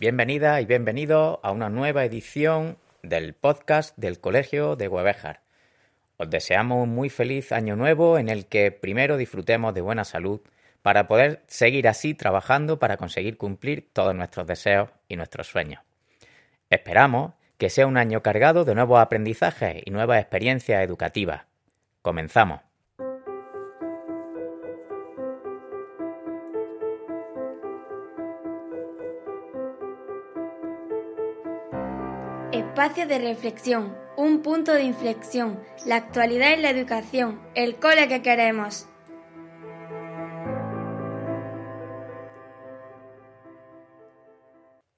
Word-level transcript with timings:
Bienvenida 0.00 0.60
y 0.60 0.64
bienvenido 0.64 1.40
a 1.42 1.50
una 1.50 1.70
nueva 1.70 2.04
edición 2.04 2.78
del 3.02 3.34
podcast 3.34 3.98
del 3.98 4.20
Colegio 4.20 4.76
de 4.76 4.86
Huevejar. 4.86 5.40
Os 6.18 6.30
deseamos 6.30 6.84
un 6.84 6.94
muy 6.94 7.10
feliz 7.10 7.50
año 7.50 7.74
nuevo 7.74 8.16
en 8.16 8.28
el 8.28 8.46
que 8.46 8.70
primero 8.70 9.16
disfrutemos 9.16 9.74
de 9.74 9.80
buena 9.80 10.04
salud 10.04 10.40
para 10.82 11.08
poder 11.08 11.42
seguir 11.48 11.88
así 11.88 12.14
trabajando 12.14 12.78
para 12.78 12.96
conseguir 12.96 13.38
cumplir 13.38 13.88
todos 13.92 14.14
nuestros 14.14 14.46
deseos 14.46 14.88
y 15.08 15.16
nuestros 15.16 15.48
sueños. 15.48 15.82
Esperamos 16.70 17.32
que 17.56 17.68
sea 17.68 17.88
un 17.88 17.96
año 17.96 18.22
cargado 18.22 18.64
de 18.64 18.76
nuevos 18.76 19.00
aprendizajes 19.00 19.82
y 19.84 19.90
nuevas 19.90 20.20
experiencias 20.20 20.80
educativas. 20.84 21.46
Comenzamos. 22.02 22.67
Espacio 32.78 33.08
de 33.08 33.18
reflexión, 33.18 33.98
un 34.16 34.40
punto 34.40 34.72
de 34.72 34.84
inflexión, 34.84 35.60
la 35.84 35.96
actualidad 35.96 36.52
en 36.52 36.62
la 36.62 36.70
educación, 36.70 37.42
el 37.56 37.74
cole 37.80 38.06
que 38.06 38.22
queremos. 38.22 38.86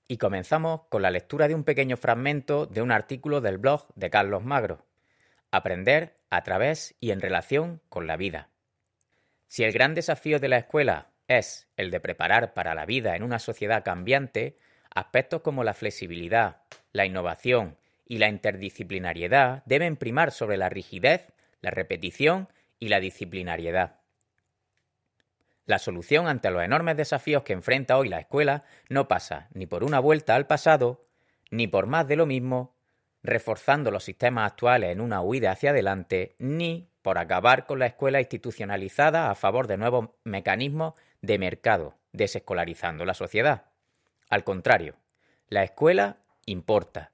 Y 0.09 0.19
comenzamos 0.19 0.83
con 0.91 1.01
la 1.01 1.11
lectura 1.11 1.49
de 1.49 1.55
un 1.55 1.65
pequeño 1.65 1.97
fragmento 1.97 2.67
de 2.67 2.83
un 2.83 2.93
artículo 2.93 3.41
del 3.41 3.57
blog 3.57 3.87
de 3.95 4.11
Carlos 4.11 4.45
Magro. 4.45 4.85
Aprender 5.51 6.19
a 6.29 6.43
través 6.43 6.95
y 7.01 7.13
en 7.13 7.23
relación 7.23 7.81
con 7.89 8.07
la 8.07 8.19
vida. 8.19 8.51
Si 9.49 9.65
el 9.65 9.73
gran 9.73 9.95
desafío 9.95 10.39
de 10.39 10.49
la 10.49 10.59
escuela 10.59 11.13
es 11.29 11.71
el 11.79 11.91
de 11.91 12.01
preparar 12.01 12.53
para 12.53 12.75
la 12.75 12.85
vida 12.85 13.17
en 13.17 13.23
una 13.23 13.39
sociedad 13.39 13.83
cambiante, 13.83 14.59
aspectos 14.95 15.41
como 15.41 15.65
la 15.65 15.73
flexibilidad, 15.73 16.61
la 16.93 17.07
innovación 17.07 17.77
y 18.05 18.19
la 18.19 18.29
interdisciplinariedad 18.29 19.63
deben 19.67 19.97
primar 19.97 20.33
sobre 20.33 20.57
la 20.57 20.69
rigidez, 20.69 21.33
la 21.61 21.71
repetición 21.71 22.49
y 22.79 22.89
la 22.89 23.01
disciplinariedad. 23.01 24.01
La 25.67 25.79
solución 25.79 26.27
ante 26.27 26.51
los 26.51 26.65
enormes 26.65 26.97
desafíos 26.97 27.45
que 27.45 27.53
enfrenta 27.53 27.97
hoy 27.97 28.09
la 28.09 28.19
escuela 28.19 28.65
no 28.89 29.07
pasa 29.07 29.49
ni 29.55 29.67
por 29.67 29.85
una 29.85 30.01
vuelta 30.01 30.35
al 30.35 30.49
pasado, 30.49 31.05
ni 31.51 31.69
por 31.69 31.87
más 31.87 32.09
de 32.09 32.17
lo 32.17 32.27
mismo, 32.27 32.75
reforzando 33.23 33.91
los 33.91 34.05
sistemas 34.05 34.51
actuales 34.51 34.91
en 34.91 35.01
una 35.01 35.21
huida 35.21 35.53
hacia 35.53 35.71
adelante, 35.71 36.35
ni 36.39 36.91
por 37.03 37.19
acabar 37.19 37.67
con 37.67 37.79
la 37.79 37.87
escuela 37.87 38.21
institucionalizada 38.21 39.31
a 39.31 39.35
favor 39.35 39.67
de 39.67 39.77
nuevos 39.77 40.11
mecanismos 40.25 40.95
de 41.21 41.39
mercado, 41.39 41.95
desescolarizando 42.13 43.05
la 43.05 43.15
sociedad. 43.15 43.67
Al 44.29 44.45
contrario, 44.45 44.97
la 45.49 45.63
escuela 45.63 46.20
importa. 46.51 47.13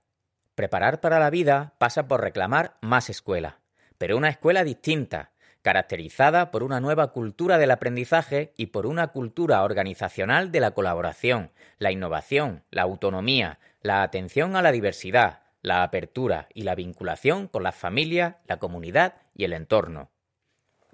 Preparar 0.55 1.01
para 1.01 1.19
la 1.19 1.31
vida 1.31 1.75
pasa 1.79 2.09
por 2.09 2.23
reclamar 2.23 2.77
más 2.81 3.11
escuela, 3.11 3.59
pero 3.98 4.17
una 4.17 4.31
escuela 4.31 4.65
distinta, 4.65 5.33
caracterizada 5.62 6.51
por 6.51 6.62
una 6.62 6.81
nueva 6.81 7.12
cultura 7.12 7.59
del 7.59 7.73
aprendizaje 7.73 8.53
y 8.57 8.67
por 8.67 8.87
una 8.87 9.09
cultura 9.09 9.62
organizacional 9.64 10.53
de 10.53 10.61
la 10.61 10.70
colaboración, 10.70 11.51
la 11.79 11.91
innovación, 11.91 12.64
la 12.70 12.83
autonomía, 12.83 13.59
la 13.83 14.03
atención 14.03 14.57
a 14.57 14.62
la 14.62 14.73
diversidad, 14.73 15.41
la 15.62 15.83
apertura 15.83 16.48
y 16.55 16.62
la 16.62 16.75
vinculación 16.75 17.48
con 17.48 17.64
las 17.64 17.75
familias, 17.75 18.37
la 18.47 18.59
comunidad 18.59 19.14
y 19.34 19.45
el 19.45 19.53
entorno. 19.53 20.11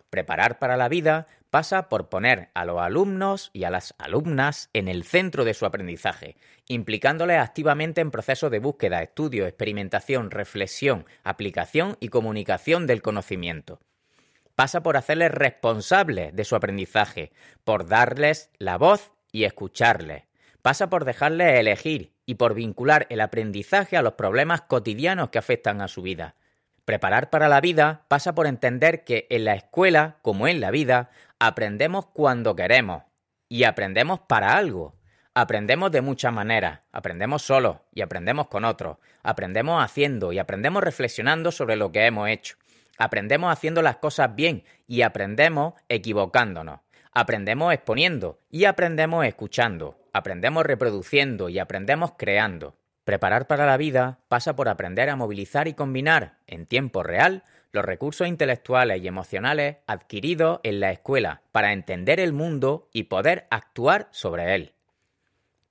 Preparar 0.08 0.58
para 0.58 0.76
la 0.76 0.88
vida 0.88 1.26
pasa 1.52 1.90
por 1.90 2.08
poner 2.08 2.48
a 2.54 2.64
los 2.64 2.80
alumnos 2.80 3.50
y 3.52 3.64
a 3.64 3.70
las 3.70 3.94
alumnas 3.98 4.70
en 4.72 4.88
el 4.88 5.04
centro 5.04 5.44
de 5.44 5.52
su 5.52 5.66
aprendizaje, 5.66 6.38
implicándoles 6.66 7.38
activamente 7.38 8.00
en 8.00 8.10
procesos 8.10 8.50
de 8.50 8.58
búsqueda, 8.58 9.02
estudio, 9.02 9.46
experimentación, 9.46 10.30
reflexión, 10.30 11.04
aplicación 11.24 11.98
y 12.00 12.08
comunicación 12.08 12.86
del 12.86 13.02
conocimiento 13.02 13.80
pasa 14.54 14.82
por 14.82 14.96
hacerles 14.96 15.32
responsables 15.32 16.36
de 16.36 16.44
su 16.44 16.54
aprendizaje, 16.54 17.32
por 17.64 17.86
darles 17.86 18.50
la 18.58 18.78
voz 18.78 19.12
y 19.32 19.44
escucharles. 19.44 20.24
Pasa 20.60 20.88
por 20.88 21.04
dejarles 21.04 21.58
elegir 21.58 22.12
y 22.26 22.36
por 22.36 22.54
vincular 22.54 23.06
el 23.10 23.20
aprendizaje 23.20 23.96
a 23.96 24.02
los 24.02 24.12
problemas 24.12 24.62
cotidianos 24.62 25.30
que 25.30 25.38
afectan 25.38 25.80
a 25.80 25.88
su 25.88 26.02
vida. 26.02 26.36
Preparar 26.84 27.30
para 27.30 27.48
la 27.48 27.60
vida 27.60 28.04
pasa 28.08 28.34
por 28.34 28.46
entender 28.46 29.04
que 29.04 29.26
en 29.30 29.44
la 29.44 29.54
escuela, 29.54 30.18
como 30.22 30.48
en 30.48 30.60
la 30.60 30.72
vida, 30.72 31.10
aprendemos 31.38 32.06
cuando 32.06 32.56
queremos 32.56 33.04
y 33.48 33.64
aprendemos 33.64 34.20
para 34.20 34.56
algo. 34.56 34.96
Aprendemos 35.34 35.92
de 35.92 36.02
muchas 36.02 36.32
maneras, 36.32 36.80
aprendemos 36.90 37.42
solos 37.42 37.78
y 37.94 38.02
aprendemos 38.02 38.48
con 38.48 38.64
otros, 38.64 38.98
aprendemos 39.22 39.82
haciendo 39.82 40.32
y 40.32 40.38
aprendemos 40.38 40.82
reflexionando 40.82 41.52
sobre 41.52 41.76
lo 41.76 41.92
que 41.92 42.04
hemos 42.04 42.28
hecho. 42.28 42.56
Aprendemos 42.98 43.50
haciendo 43.50 43.80
las 43.80 43.96
cosas 43.96 44.34
bien 44.34 44.64
y 44.86 45.02
aprendemos 45.02 45.74
equivocándonos. 45.88 46.80
Aprendemos 47.12 47.72
exponiendo 47.72 48.40
y 48.50 48.64
aprendemos 48.64 49.24
escuchando. 49.24 49.98
Aprendemos 50.12 50.64
reproduciendo 50.66 51.48
y 51.48 51.58
aprendemos 51.58 52.12
creando. 52.18 52.76
Preparar 53.04 53.46
para 53.46 53.66
la 53.66 53.76
vida 53.76 54.20
pasa 54.28 54.54
por 54.54 54.68
aprender 54.68 55.10
a 55.10 55.16
movilizar 55.16 55.68
y 55.68 55.74
combinar 55.74 56.38
en 56.46 56.66
tiempo 56.66 57.02
real 57.02 57.42
los 57.72 57.84
recursos 57.84 58.28
intelectuales 58.28 59.02
y 59.02 59.08
emocionales 59.08 59.78
adquiridos 59.86 60.60
en 60.62 60.80
la 60.80 60.90
escuela 60.90 61.42
para 61.52 61.72
entender 61.72 62.20
el 62.20 62.32
mundo 62.32 62.88
y 62.92 63.04
poder 63.04 63.46
actuar 63.50 64.08
sobre 64.10 64.54
él 64.54 64.74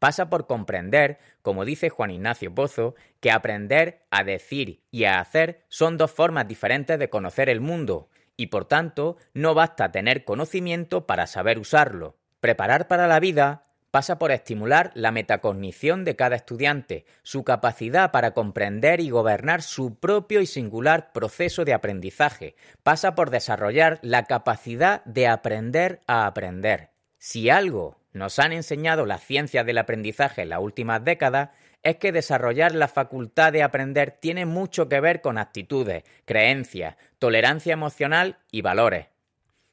pasa 0.02 0.32
por 0.32 0.48
comprender, 0.48 1.20
como 1.44 1.64
dice 1.64 1.92
Juan 1.92 2.10
Ignacio 2.10 2.56
Pozo, 2.56 2.96
que 3.20 3.30
aprender 3.30 4.02
a 4.10 4.24
decir 4.24 4.82
y 4.90 5.04
a 5.04 5.20
hacer 5.20 5.64
son 5.70 6.00
dos 6.00 6.10
formas 6.10 6.48
diferentes 6.48 6.98
de 6.98 7.12
conocer 7.12 7.50
el 7.50 7.62
mundo, 7.62 8.10
y 8.36 8.48
por 8.48 8.66
tanto 8.66 9.18
no 9.36 9.54
basta 9.54 9.92
tener 9.92 10.26
conocimiento 10.26 11.06
para 11.06 11.28
saber 11.28 11.60
usarlo. 11.60 12.18
Preparar 12.40 12.88
para 12.88 13.06
la 13.06 13.20
vida 13.20 13.68
pasa 13.92 14.18
por 14.18 14.32
estimular 14.32 14.92
la 14.96 15.12
metacognición 15.12 16.06
de 16.06 16.16
cada 16.16 16.38
estudiante, 16.38 17.06
su 17.24 17.44
capacidad 17.44 18.12
para 18.12 18.32
comprender 18.32 19.02
y 19.02 19.10
gobernar 19.10 19.62
su 19.62 19.96
propio 19.96 20.42
y 20.42 20.46
singular 20.46 21.12
proceso 21.12 21.66
de 21.66 21.74
aprendizaje, 21.74 22.56
pasa 22.84 23.14
por 23.16 23.30
desarrollar 23.30 24.00
la 24.02 24.24
capacidad 24.24 25.04
de 25.04 25.28
aprender 25.28 26.00
a 26.08 26.26
aprender. 26.26 26.90
Si 27.18 27.50
algo 27.50 27.98
nos 28.14 28.40
han 28.40 28.54
enseñado 28.54 29.06
las 29.06 29.22
ciencias 29.22 29.66
del 29.66 29.78
aprendizaje 29.78 30.42
en 30.42 30.50
las 30.50 30.60
últimas 30.60 31.04
décadas 31.04 31.50
es 31.84 31.98
que 31.98 32.12
desarrollar 32.12 32.74
la 32.76 32.88
facultad 32.88 33.52
de 33.52 33.64
aprender 33.64 34.12
tiene 34.12 34.46
mucho 34.46 34.88
que 34.88 35.00
ver 35.00 35.22
con 35.22 35.38
actitudes, 35.38 36.04
creencias, 36.26 36.96
tolerancia 37.20 37.74
emocional 37.74 38.38
y 38.52 38.62
valores. 38.62 39.11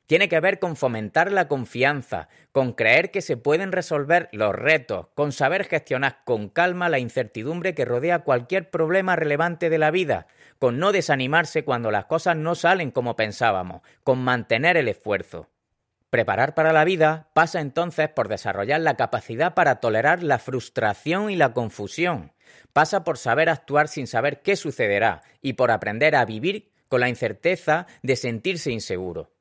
Tiene 0.08 0.30
que 0.30 0.40
ver 0.40 0.58
con 0.58 0.74
fomentar 0.74 1.30
la 1.30 1.48
confianza, 1.48 2.30
con 2.50 2.72
creer 2.72 3.10
que 3.10 3.20
se 3.20 3.36
pueden 3.36 3.72
resolver 3.72 4.30
los 4.32 4.54
retos, 4.54 5.08
con 5.14 5.32
saber 5.32 5.64
gestionar 5.64 6.22
con 6.24 6.48
calma 6.48 6.88
la 6.88 6.98
incertidumbre 6.98 7.74
que 7.74 7.84
rodea 7.84 8.20
cualquier 8.20 8.70
problema 8.70 9.16
relevante 9.16 9.68
de 9.68 9.76
la 9.76 9.90
vida, 9.90 10.26
con 10.58 10.78
no 10.78 10.92
desanimarse 10.92 11.62
cuando 11.62 11.90
las 11.90 12.06
cosas 12.06 12.38
no 12.38 12.54
salen 12.54 12.90
como 12.90 13.16
pensábamos, 13.16 13.82
con 14.02 14.18
mantener 14.20 14.78
el 14.78 14.88
esfuerzo. 14.88 15.50
Preparar 16.08 16.54
para 16.54 16.72
la 16.72 16.84
vida 16.84 17.28
pasa 17.34 17.60
entonces 17.60 18.08
por 18.08 18.28
desarrollar 18.28 18.80
la 18.80 18.96
capacidad 18.96 19.52
para 19.52 19.74
tolerar 19.78 20.22
la 20.22 20.38
frustración 20.38 21.30
y 21.30 21.36
la 21.36 21.52
confusión. 21.52 22.32
Pasa 22.72 23.04
por 23.04 23.18
saber 23.18 23.50
actuar 23.50 23.88
sin 23.88 24.06
saber 24.06 24.40
qué 24.40 24.56
sucederá 24.56 25.20
y 25.42 25.52
por 25.52 25.70
aprender 25.70 26.16
a 26.16 26.24
vivir 26.24 26.72
con 26.88 27.00
la 27.00 27.10
incerteza 27.10 27.86
de 28.02 28.16
sentirse 28.16 28.70
inseguro. 28.70 29.34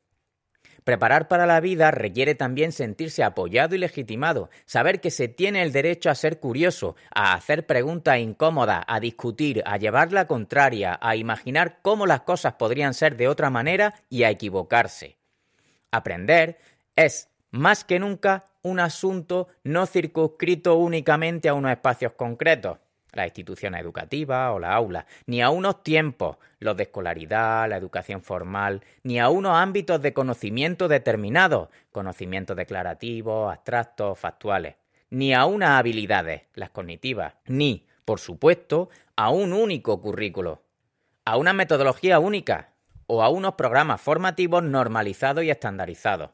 Preparar 0.87 1.27
para 1.27 1.45
la 1.45 1.59
vida 1.59 1.91
requiere 1.91 2.33
también 2.33 2.71
sentirse 2.71 3.21
apoyado 3.21 3.75
y 3.75 3.77
legitimado, 3.77 4.49
saber 4.65 5.01
que 5.01 5.11
se 5.11 5.27
tiene 5.27 5.61
el 5.61 5.73
derecho 5.73 6.09
a 6.09 6.15
ser 6.15 6.39
curioso, 6.39 6.95
a 7.13 7.33
hacer 7.33 7.65
preguntas 7.65 8.19
incómodas, 8.19 8.85
a 8.87 9.01
discutir, 9.01 9.61
a 9.65 9.75
llevar 9.75 10.13
la 10.13 10.27
contraria, 10.27 10.97
a 11.01 11.17
imaginar 11.17 11.79
cómo 11.81 12.05
las 12.05 12.21
cosas 12.21 12.53
podrían 12.53 12.93
ser 12.93 13.17
de 13.17 13.27
otra 13.27 13.49
manera 13.49 13.95
y 14.09 14.23
a 14.23 14.29
equivocarse. 14.29 15.17
Aprender 15.91 16.57
es, 16.95 17.27
más 17.51 17.83
que 17.83 17.99
nunca, 17.99 18.45
un 18.61 18.79
asunto 18.79 19.49
no 19.65 19.87
circunscrito 19.87 20.75
únicamente 20.75 21.49
a 21.49 21.53
unos 21.53 21.71
espacios 21.71 22.13
concretos, 22.13 22.77
la 23.17 23.25
institución 23.25 23.75
educativa 23.75 24.51
o 24.53 24.59
la 24.59 24.73
aula, 24.73 25.05
ni 25.25 25.41
a 25.41 25.49
unos 25.49 25.83
tiempos, 25.83 26.37
los 26.59 26.77
de 26.77 26.83
escolaridad, 26.83 27.67
la 27.67 27.77
educación 27.77 28.21
formal, 28.21 28.83
ni 29.03 29.19
a 29.19 29.29
unos 29.29 29.57
ámbitos 29.57 30.01
de 30.01 30.13
conocimiento 30.13 30.87
determinados, 30.87 31.69
conocimientos 31.91 32.55
declarativos, 32.55 33.51
abstractos, 33.51 34.17
factuales, 34.17 34.75
ni 35.09 35.33
a 35.33 35.45
unas 35.45 35.71
habilidades, 35.71 36.43
las 36.53 36.69
cognitivas, 36.69 37.33
ni, 37.47 37.87
por 38.05 38.19
supuesto, 38.19 38.89
a 39.15 39.31
un 39.31 39.51
único 39.51 39.99
currículo, 39.99 40.61
a 41.25 41.37
una 41.37 41.53
metodología 41.53 42.19
única, 42.19 42.69
o 43.07 43.23
a 43.23 43.29
unos 43.29 43.55
programas 43.55 44.01
formativos 44.01 44.61
normalizados 44.63 45.43
y 45.43 45.49
estandarizados. 45.49 46.31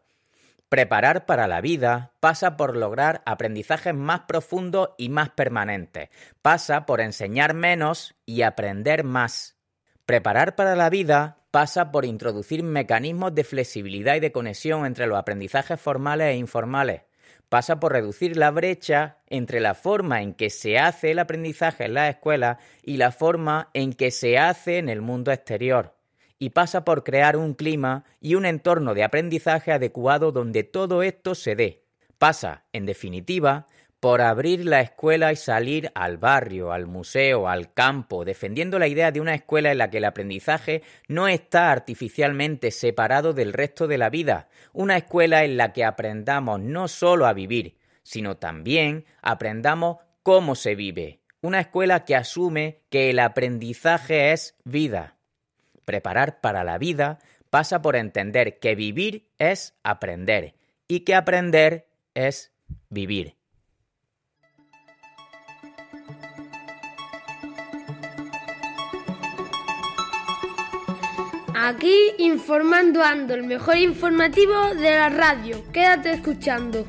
Preparar 0.73 1.27
para 1.27 1.45
la 1.45 1.61
vida 1.61 2.13
pasa 2.19 2.57
por 2.57 2.75
lograr 2.75 3.21
aprendizajes 3.27 3.93
más 3.93 4.21
profundos 4.21 4.89
y 4.97 5.09
más 5.09 5.29
permanentes. 5.29 6.09
Pasa 6.41 6.87
por 6.87 6.99
enseñar 6.99 7.53
menos 7.53 8.15
y 8.25 8.41
aprender 8.41 9.03
más. 9.03 9.55
Preparar 10.07 10.55
para 10.55 10.75
la 10.75 10.89
vida 10.89 11.37
pasa 11.51 11.91
por 11.91 12.05
introducir 12.05 12.63
mecanismos 12.63 13.35
de 13.35 13.43
flexibilidad 13.43 14.15
y 14.15 14.19
de 14.19 14.31
conexión 14.31 14.87
entre 14.87 15.05
los 15.05 15.19
aprendizajes 15.19 15.79
formales 15.79 16.29
e 16.29 16.37
informales. 16.37 17.03
Pasa 17.49 17.79
por 17.79 17.91
reducir 17.91 18.35
la 18.35 18.49
brecha 18.49 19.17
entre 19.27 19.59
la 19.59 19.75
forma 19.75 20.23
en 20.23 20.33
que 20.33 20.49
se 20.49 20.79
hace 20.79 21.11
el 21.11 21.19
aprendizaje 21.19 21.85
en 21.85 21.93
la 21.93 22.09
escuela 22.09 22.57
y 22.81 22.97
la 22.97 23.11
forma 23.11 23.69
en 23.75 23.93
que 23.93 24.09
se 24.09 24.39
hace 24.39 24.79
en 24.79 24.89
el 24.89 25.03
mundo 25.03 25.31
exterior 25.31 25.93
y 26.43 26.49
pasa 26.49 26.83
por 26.83 27.05
crear 27.05 27.37
un 27.37 27.53
clima 27.53 28.03
y 28.19 28.35
un 28.35 28.45
entorno 28.45 28.93
de 28.93 29.05
aprendizaje 29.05 29.71
adecuado 29.71 30.33
donde 30.33 30.63
todo 30.63 31.01
esto 31.01 31.35
se 31.35 31.55
dé. 31.55 31.85
Pasa, 32.17 32.65
en 32.73 32.85
definitiva, 32.85 33.65
por 34.01 34.19
abrir 34.19 34.65
la 34.65 34.81
escuela 34.81 35.31
y 35.31 35.37
salir 35.37 35.89
al 35.95 36.17
barrio, 36.17 36.73
al 36.73 36.85
museo, 36.85 37.47
al 37.47 37.73
campo, 37.73 38.25
defendiendo 38.25 38.77
la 38.77 38.89
idea 38.89 39.13
de 39.13 39.21
una 39.21 39.35
escuela 39.35 39.71
en 39.71 39.77
la 39.77 39.89
que 39.89 39.99
el 39.99 40.03
aprendizaje 40.03 40.83
no 41.07 41.29
está 41.29 41.71
artificialmente 41.71 42.71
separado 42.71 43.31
del 43.31 43.53
resto 43.53 43.87
de 43.87 43.97
la 43.97 44.09
vida, 44.09 44.49
una 44.73 44.97
escuela 44.97 45.45
en 45.45 45.55
la 45.55 45.71
que 45.71 45.85
aprendamos 45.85 46.59
no 46.59 46.89
solo 46.89 47.25
a 47.25 47.31
vivir, 47.31 47.77
sino 48.03 48.35
también 48.35 49.05
aprendamos 49.21 49.99
cómo 50.23 50.55
se 50.55 50.75
vive, 50.75 51.21
una 51.39 51.61
escuela 51.61 52.03
que 52.03 52.17
asume 52.17 52.81
que 52.89 53.11
el 53.11 53.19
aprendizaje 53.19 54.33
es 54.33 54.57
vida. 54.65 55.12
Preparar 55.85 56.41
para 56.41 56.63
la 56.63 56.77
vida 56.77 57.19
pasa 57.49 57.81
por 57.81 57.95
entender 57.95 58.59
que 58.59 58.75
vivir 58.75 59.27
es 59.37 59.75
aprender 59.83 60.55
y 60.87 61.01
que 61.01 61.15
aprender 61.15 61.87
es 62.13 62.51
vivir. 62.89 63.35
Aquí 71.55 72.11
informando 72.17 73.01
ando, 73.03 73.35
el 73.35 73.43
mejor 73.43 73.77
informativo 73.77 74.75
de 74.75 74.91
la 74.91 75.09
radio. 75.09 75.63
Quédate 75.71 76.11
escuchando. 76.11 76.85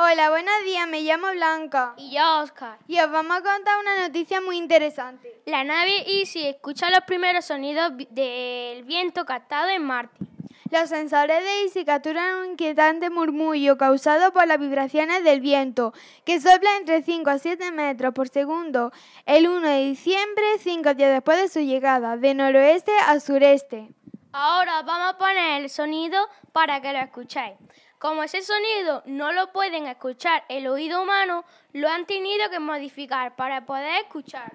Hola, 0.00 0.30
buenos 0.30 0.54
días, 0.64 0.86
me 0.86 1.00
llamo 1.00 1.26
Blanca. 1.32 1.94
Y 1.96 2.12
yo, 2.12 2.38
Oscar. 2.38 2.78
Y 2.86 3.00
os 3.00 3.10
vamos 3.10 3.38
a 3.38 3.42
contar 3.42 3.80
una 3.80 4.06
noticia 4.06 4.40
muy 4.40 4.56
interesante. 4.56 5.42
La 5.44 5.64
nave 5.64 6.04
Easy 6.06 6.46
escucha 6.46 6.88
los 6.90 7.00
primeros 7.00 7.46
sonidos 7.46 7.90
del 8.10 8.84
viento 8.84 9.24
captado 9.24 9.68
en 9.70 9.82
Marte. 9.82 10.24
Los 10.70 10.90
sensores 10.90 11.42
de 11.42 11.62
Easy 11.62 11.84
capturan 11.84 12.36
un 12.36 12.50
inquietante 12.52 13.10
murmullo 13.10 13.76
causado 13.76 14.32
por 14.32 14.46
las 14.46 14.60
vibraciones 14.60 15.24
del 15.24 15.40
viento, 15.40 15.92
que 16.24 16.40
sopla 16.40 16.76
entre 16.76 17.02
5 17.02 17.30
a 17.30 17.38
7 17.38 17.72
metros 17.72 18.14
por 18.14 18.28
segundo 18.28 18.92
el 19.26 19.48
1 19.48 19.68
de 19.68 19.84
diciembre, 19.84 20.44
cinco 20.60 20.94
días 20.94 21.10
después 21.10 21.42
de 21.42 21.48
su 21.48 21.58
llegada, 21.58 22.16
de 22.16 22.34
noroeste 22.34 22.92
a 23.04 23.18
sureste. 23.18 23.88
Ahora 24.32 24.82
vamos 24.82 25.14
a 25.14 25.18
poner 25.18 25.62
el 25.62 25.70
sonido 25.70 26.28
para 26.52 26.80
que 26.80 26.92
lo 26.92 27.00
escuchéis. 27.00 27.56
Como 27.98 28.22
ese 28.22 28.42
sonido 28.42 29.02
no 29.06 29.32
lo 29.32 29.50
pueden 29.52 29.86
escuchar 29.86 30.44
el 30.48 30.68
oído 30.68 31.02
humano, 31.02 31.44
lo 31.72 31.88
han 31.88 32.06
tenido 32.06 32.48
que 32.48 32.60
modificar 32.60 33.34
para 33.34 33.66
poder 33.66 34.02
escuchar. 34.04 34.52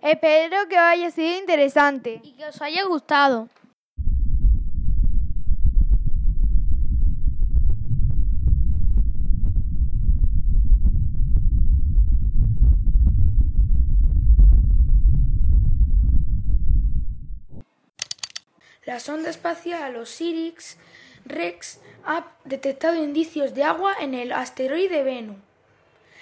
Espero 0.00 0.66
que 0.68 0.76
os 0.76 0.82
haya 0.82 1.10
sido 1.10 1.38
interesante 1.38 2.20
y 2.22 2.32
que 2.32 2.46
os 2.46 2.62
haya 2.62 2.84
gustado. 2.84 3.50
La 18.86 19.00
sonda 19.00 19.28
espacial 19.28 19.96
Osiris 19.96 20.78
Rex 21.24 21.80
ha 22.04 22.26
detectado 22.44 23.02
indicios 23.02 23.54
de 23.54 23.64
agua 23.64 23.94
en 24.00 24.14
el 24.14 24.32
asteroide 24.32 25.02
Venus. 25.02 25.36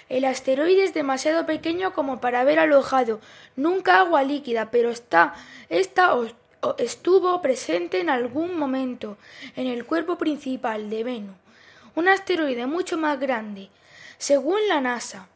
El 0.09 0.25
asteroide 0.25 0.83
es 0.83 0.93
demasiado 0.93 1.45
pequeño 1.45 1.93
como 1.93 2.21
para 2.21 2.41
haber 2.41 2.59
alojado 2.59 3.19
nunca 3.55 3.99
agua 3.99 4.23
líquida, 4.23 4.69
pero 4.71 4.89
está, 4.89 5.33
esta 5.69 6.13
estuvo 6.77 7.41
presente 7.41 7.99
en 7.99 8.09
algún 8.09 8.57
momento 8.57 9.17
en 9.55 9.67
el 9.67 9.85
cuerpo 9.85 10.17
principal 10.17 10.89
de 10.89 11.03
Venus, 11.03 11.35
un 11.95 12.07
asteroide 12.07 12.67
mucho 12.67 12.97
más 12.97 13.19
grande, 13.19 13.69
según 14.17 14.59
la 14.67 14.81
NASA. 14.81 15.27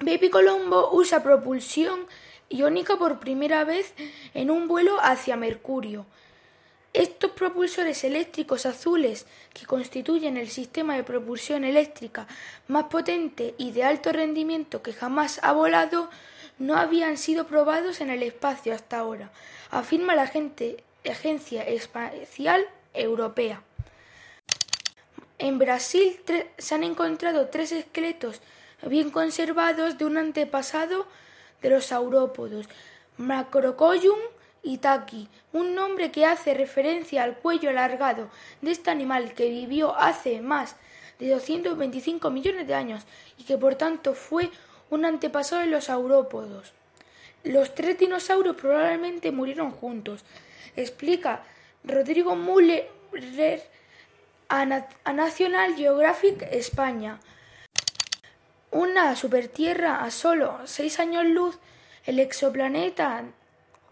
Baby 0.00 0.28
Colombo 0.28 0.90
usa 0.92 1.22
propulsión 1.22 2.06
iónica 2.48 2.96
por 2.96 3.20
primera 3.20 3.64
vez 3.64 3.94
en 4.34 4.50
un 4.50 4.68
vuelo 4.68 4.98
hacia 5.00 5.36
Mercurio. 5.36 6.06
Estos 6.94 7.32
propulsores 7.32 8.04
eléctricos 8.04 8.66
azules, 8.66 9.26
que 9.52 9.66
constituyen 9.66 10.36
el 10.36 10.48
sistema 10.48 10.94
de 10.94 11.02
propulsión 11.02 11.64
eléctrica 11.64 12.28
más 12.68 12.84
potente 12.84 13.56
y 13.58 13.72
de 13.72 13.82
alto 13.82 14.12
rendimiento 14.12 14.80
que 14.80 14.92
jamás 14.92 15.40
ha 15.42 15.50
volado, 15.50 16.08
no 16.56 16.76
habían 16.76 17.18
sido 17.18 17.48
probados 17.48 18.00
en 18.00 18.10
el 18.10 18.22
espacio 18.22 18.72
hasta 18.72 18.98
ahora, 18.98 19.32
afirma 19.72 20.14
la 20.14 20.30
Agencia 21.04 21.62
Espacial 21.64 22.64
Europea. 22.94 23.64
En 25.40 25.58
Brasil 25.58 26.20
se 26.56 26.74
han 26.76 26.84
encontrado 26.84 27.48
tres 27.48 27.72
esqueletos 27.72 28.40
bien 28.86 29.10
conservados 29.10 29.98
de 29.98 30.04
un 30.04 30.16
antepasado 30.16 31.08
de 31.60 31.70
los 31.70 31.86
saurópodos, 31.86 32.68
Macrocollum 33.16 34.18
Itaki, 34.64 35.28
un 35.52 35.74
nombre 35.74 36.10
que 36.10 36.26
hace 36.26 36.54
referencia 36.54 37.22
al 37.22 37.36
cuello 37.36 37.70
alargado 37.70 38.30
de 38.62 38.70
este 38.72 38.90
animal 38.90 39.34
que 39.34 39.48
vivió 39.48 39.94
hace 39.96 40.40
más 40.40 40.76
de 41.18 41.28
225 41.28 42.30
millones 42.30 42.66
de 42.66 42.74
años 42.74 43.04
y 43.38 43.44
que 43.44 43.58
por 43.58 43.76
tanto 43.76 44.14
fue 44.14 44.50
un 44.90 45.04
antepasado 45.04 45.60
de 45.60 45.68
los 45.68 45.84
saurópodos. 45.84 46.72
Los 47.44 47.74
tres 47.74 47.98
dinosaurios 47.98 48.56
probablemente 48.56 49.30
murieron 49.30 49.70
juntos, 49.70 50.24
explica 50.76 51.44
Rodrigo 51.84 52.34
Müller 52.34 53.62
a, 54.48 54.64
National 55.12 55.76
Geographic 55.76 56.42
España. 56.50 57.20
Una 58.70 59.14
supertierra 59.14 60.02
a 60.02 60.10
solo 60.10 60.58
seis 60.64 60.98
años 60.98 61.26
luz, 61.26 61.58
el 62.06 62.18
exoplaneta 62.18 63.24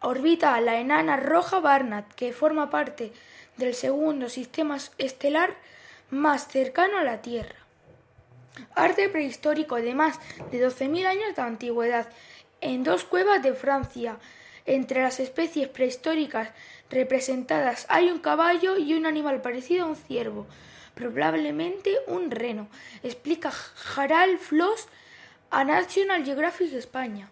orbita 0.03 0.61
la 0.61 0.79
enana 0.79 1.17
roja 1.17 1.61
Barnard, 1.61 2.07
que 2.15 2.33
forma 2.33 2.71
parte 2.71 3.13
del 3.57 3.75
segundo 3.75 4.29
sistema 4.29 4.79
estelar 4.99 5.55
más 6.11 6.49
cercano 6.49 6.99
a 6.99 7.05
la 7.05 7.23
Tierra. 7.23 7.57
Arte 8.75 9.09
prehistórico 9.09 9.77
de 9.77 9.95
más 9.95 10.19
de 10.51 10.67
12.000 10.67 11.07
años 11.07 11.35
de 11.35 11.43
antigüedad 11.43 12.09
en 12.61 12.85
dos 12.85 13.05
cuevas 13.05 13.43
de 13.43 13.55
Francia. 13.55 14.19
Entre 14.67 15.03
las 15.03 15.21
especies 15.21 15.69
prehistóricas 15.69 16.51
representadas 16.91 17.87
hay 17.89 18.11
un 18.11 18.19
caballo 18.19 18.77
y 18.77 18.95
un 18.95 19.07
animal 19.07 19.41
parecido 19.41 19.85
a 19.85 19.89
un 19.89 19.97
ciervo, 19.97 20.47
probablemente 20.95 21.97
un 22.07 22.31
reno, 22.31 22.69
explica 23.03 23.53
Harald 23.97 24.39
Floss 24.39 24.89
a 25.51 25.65
National 25.65 26.25
Geographic 26.25 26.73
España. 26.75 27.29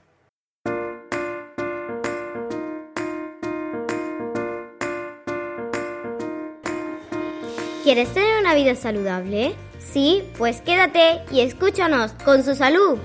¿Quieres 7.83 8.13
tener 8.13 8.39
una 8.39 8.55
vida 8.55 8.75
saludable? 8.75 9.55
Sí, 9.79 10.23
pues 10.37 10.61
quédate 10.61 11.23
y 11.33 11.41
escúchanos 11.41 12.13
con 12.13 12.45
su 12.45 12.55
salud. 12.55 12.99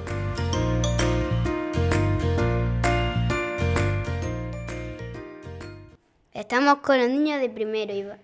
Estamos 6.33 6.79
con 6.79 6.97
los 6.97 7.07
niños 7.07 7.39
de 7.39 7.49
primero 7.49 8.17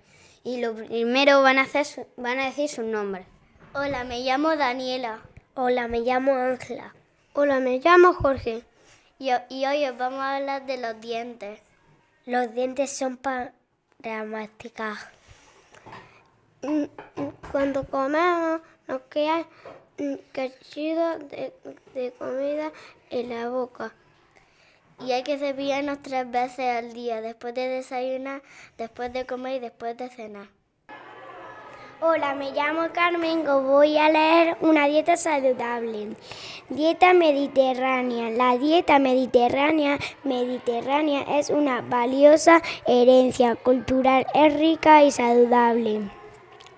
y, 0.43 0.59
lo 0.59 0.75
primero 0.75 1.41
van 1.41 1.57
a, 1.57 1.61
hacer, 1.61 1.85
van 2.17 2.37
a 2.39 2.47
decir 2.47 2.67
sus 2.67 2.83
nombres. 2.83 3.25
Hola, 3.73 4.03
me 4.03 4.19
llamo 4.19 4.57
Daniela. 4.57 5.21
Hola, 5.53 5.87
me 5.87 6.01
llamo 6.01 6.35
Ángela. 6.35 6.93
Hola, 7.31 7.61
me 7.61 7.79
llamo 7.79 8.11
Jorge. 8.11 8.63
Y, 9.19 9.29
y 9.47 9.65
hoy 9.65 9.85
os 9.87 9.97
vamos 9.97 10.19
a 10.19 10.35
hablar 10.35 10.65
de 10.65 10.77
los 10.77 10.99
dientes. 10.99 11.61
Los 12.25 12.53
dientes 12.53 12.91
son 12.91 13.15
para 13.15 13.53
masticar. 14.25 14.97
Cuando 17.51 17.83
comemos 17.85 18.61
nos 18.87 19.01
queda 19.09 19.47
un 19.97 20.21
cachito 20.31 21.17
de, 21.19 22.13
comida 22.19 22.71
en 23.09 23.29
la 23.29 23.49
boca 23.49 23.93
y 24.99 25.11
hay 25.11 25.23
que 25.23 25.39
cepillarnos 25.39 26.03
tres 26.03 26.29
veces 26.29 26.77
al 26.77 26.93
día, 26.93 27.21
después 27.21 27.55
de 27.55 27.67
desayunar, 27.67 28.43
después 28.77 29.11
de 29.11 29.25
comer 29.25 29.55
y 29.55 29.59
después 29.59 29.97
de 29.97 30.09
cenar. 30.09 30.49
Hola, 31.99 32.35
me 32.35 32.51
llamo 32.51 32.89
Carmen, 32.93 33.43
voy 33.43 33.97
a 33.97 34.09
leer 34.09 34.57
una 34.61 34.85
dieta 34.85 35.17
saludable. 35.17 36.15
Dieta 36.69 37.13
mediterránea. 37.13 38.29
La 38.29 38.57
dieta 38.57 38.99
mediterránea 38.99 39.97
mediterránea 40.23 41.21
es 41.39 41.49
una 41.49 41.81
valiosa 41.81 42.61
herencia 42.85 43.55
cultural, 43.55 44.27
es 44.33 44.53
rica 44.53 45.03
y 45.03 45.11
saludable. 45.11 46.20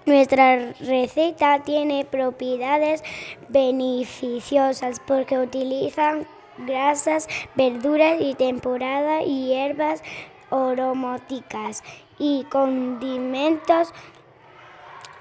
Nuestra 0.05 0.73
receta 0.81 1.63
tiene 1.63 2.03
propiedades 2.03 3.01
beneficiosas 3.47 4.99
porque 4.99 5.39
utilizan 5.39 6.27
grasas, 6.57 7.29
verduras 7.55 8.17
y 8.19 8.35
temporada 8.35 9.23
y 9.23 9.47
hierbas 9.47 10.03
aromáticas 10.51 11.83
y 12.19 12.43
condimentos. 12.51 13.93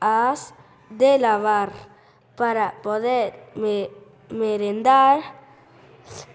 has 0.00 0.54
de 0.90 1.18
lavar 1.18 1.70
para 2.36 2.74
poder 2.82 3.50
merendar 4.30 5.42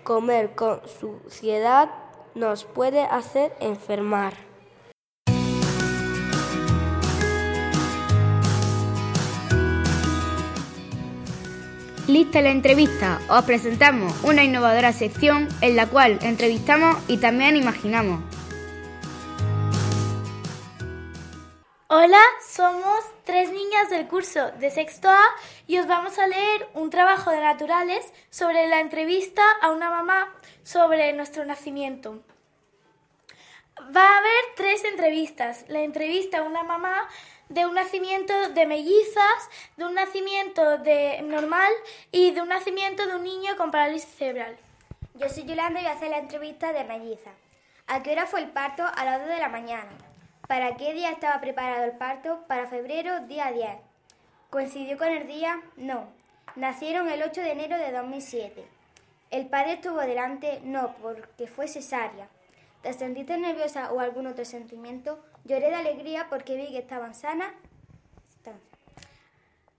Comer 0.04 0.56
con 0.56 0.82
suciedad 0.88 1.90
nos 2.34 2.64
puede 2.64 3.02
hacer 3.02 3.56
enfermar. 3.60 4.47
Lista 12.18 12.42
la 12.42 12.50
entrevista. 12.50 13.20
Os 13.30 13.44
presentamos 13.46 14.12
una 14.24 14.44
innovadora 14.44 14.92
sección 14.92 15.48
en 15.62 15.76
la 15.76 15.86
cual 15.86 16.18
entrevistamos 16.24 16.98
y 17.08 17.18
también 17.18 17.56
imaginamos. 17.56 18.24
Hola, 21.90 22.20
somos 22.44 23.02
tres 23.24 23.52
niñas 23.52 23.92
del 23.92 24.08
curso 24.08 24.50
de 24.54 24.72
sexto 24.72 25.08
A 25.12 25.22
y 25.68 25.78
os 25.78 25.86
vamos 25.86 26.18
a 26.18 26.26
leer 26.26 26.68
un 26.74 26.90
trabajo 26.90 27.30
de 27.30 27.40
naturales 27.40 28.04
sobre 28.32 28.68
la 28.68 28.80
entrevista 28.80 29.44
a 29.62 29.70
una 29.70 29.92
mamá 29.92 30.34
sobre 30.64 31.14
nuestro 31.14 31.46
nacimiento. 31.46 32.24
Va 33.96 34.02
a 34.02 34.18
haber 34.18 34.44
tres 34.56 34.84
entrevistas. 34.86 35.66
La 35.68 35.82
entrevista 35.82 36.40
a 36.40 36.44
una 36.44 36.64
mamá 36.64 37.08
de 37.50 37.66
un 37.66 37.76
nacimiento 37.76 38.34
de 38.50 38.66
mellizas, 38.66 39.50
de 39.78 39.86
un 39.86 39.94
nacimiento 39.94 40.78
de 40.80 41.22
normal 41.22 41.72
y 42.12 42.32
de 42.32 42.42
un 42.42 42.50
nacimiento 42.50 43.08
de 43.08 43.16
un 43.16 43.24
niño 43.24 43.56
con 43.58 43.72
parálisis 43.72 44.10
cerebral. 44.10 44.58
Yo 45.14 45.30
soy 45.30 45.46
Yolanda 45.46 45.80
y 45.80 45.84
voy 45.84 45.92
a 45.92 45.96
hacer 45.96 46.10
la 46.10 46.20
entrevista 46.20 46.74
de 46.74 46.84
melliza. 46.84 47.32
¿A 47.88 48.04
qué 48.04 48.12
hora 48.12 48.26
fue 48.26 48.42
el 48.42 48.50
parto? 48.50 48.84
A 48.84 49.06
las 49.06 49.22
2 49.22 49.30
de 49.30 49.40
la 49.40 49.50
mañana. 49.50 49.90
¿Para 50.48 50.76
qué 50.76 50.94
día 50.94 51.10
estaba 51.10 51.42
preparado 51.42 51.86
el 51.86 51.98
parto? 51.98 52.44
Para 52.48 52.68
febrero, 52.68 53.22
día 53.22 53.52
10. 53.52 53.70
¿Coincidió 54.50 54.98
con 54.98 55.08
el 55.08 55.28
día? 55.28 55.62
No. 55.76 56.08
Nacieron 56.56 57.10
el 57.10 57.24
8 57.24 57.42
de 57.42 57.52
enero 57.52 57.78
de 57.78 57.92
2007. 57.92 58.66
¿El 59.30 59.48
padre 59.48 59.74
estuvo 59.74 60.00
delante? 60.00 60.62
No, 60.64 60.96
porque 61.02 61.48
fue 61.48 61.68
cesárea. 61.68 62.28
¿Te 62.82 62.94
sentiste 62.94 63.38
nerviosa 63.38 63.92
o 63.92 64.00
algún 64.00 64.28
otro 64.28 64.46
sentimiento? 64.46 65.20
Lloré 65.48 65.70
de 65.70 65.76
alegría 65.76 66.28
porque 66.30 66.56
vi 66.56 66.68
que 66.68 66.80
estaban 66.80 67.16
sanas. 67.16 67.52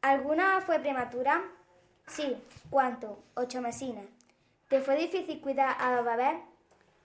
¿Alguna 0.00 0.60
fue 0.60 0.78
prematura? 0.78 1.42
Sí. 2.06 2.37
¿Cuánto? 2.70 3.22
Ocho 3.34 3.60
mesinas. 3.60 4.06
¿Te 4.68 4.80
fue 4.80 4.96
difícil 4.96 5.40
cuidar 5.40 5.76
a 5.78 6.00
bebés? 6.02 6.40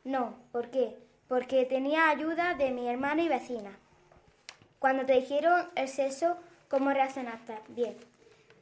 No. 0.03 0.35
¿Por 0.51 0.69
qué? 0.69 1.03
porque 1.33 1.65
tenía 1.65 2.09
ayuda 2.09 2.53
de 2.53 2.69
mi 2.69 2.87
hermana 2.87 3.23
y 3.23 3.27
vecina. 3.27 3.71
Cuando 4.77 5.03
te 5.03 5.13
dijeron 5.13 5.67
el 5.75 5.87
sexo, 5.87 6.37
¿cómo 6.69 6.91
reaccionaste? 6.91 7.57
Bien. 7.69 7.95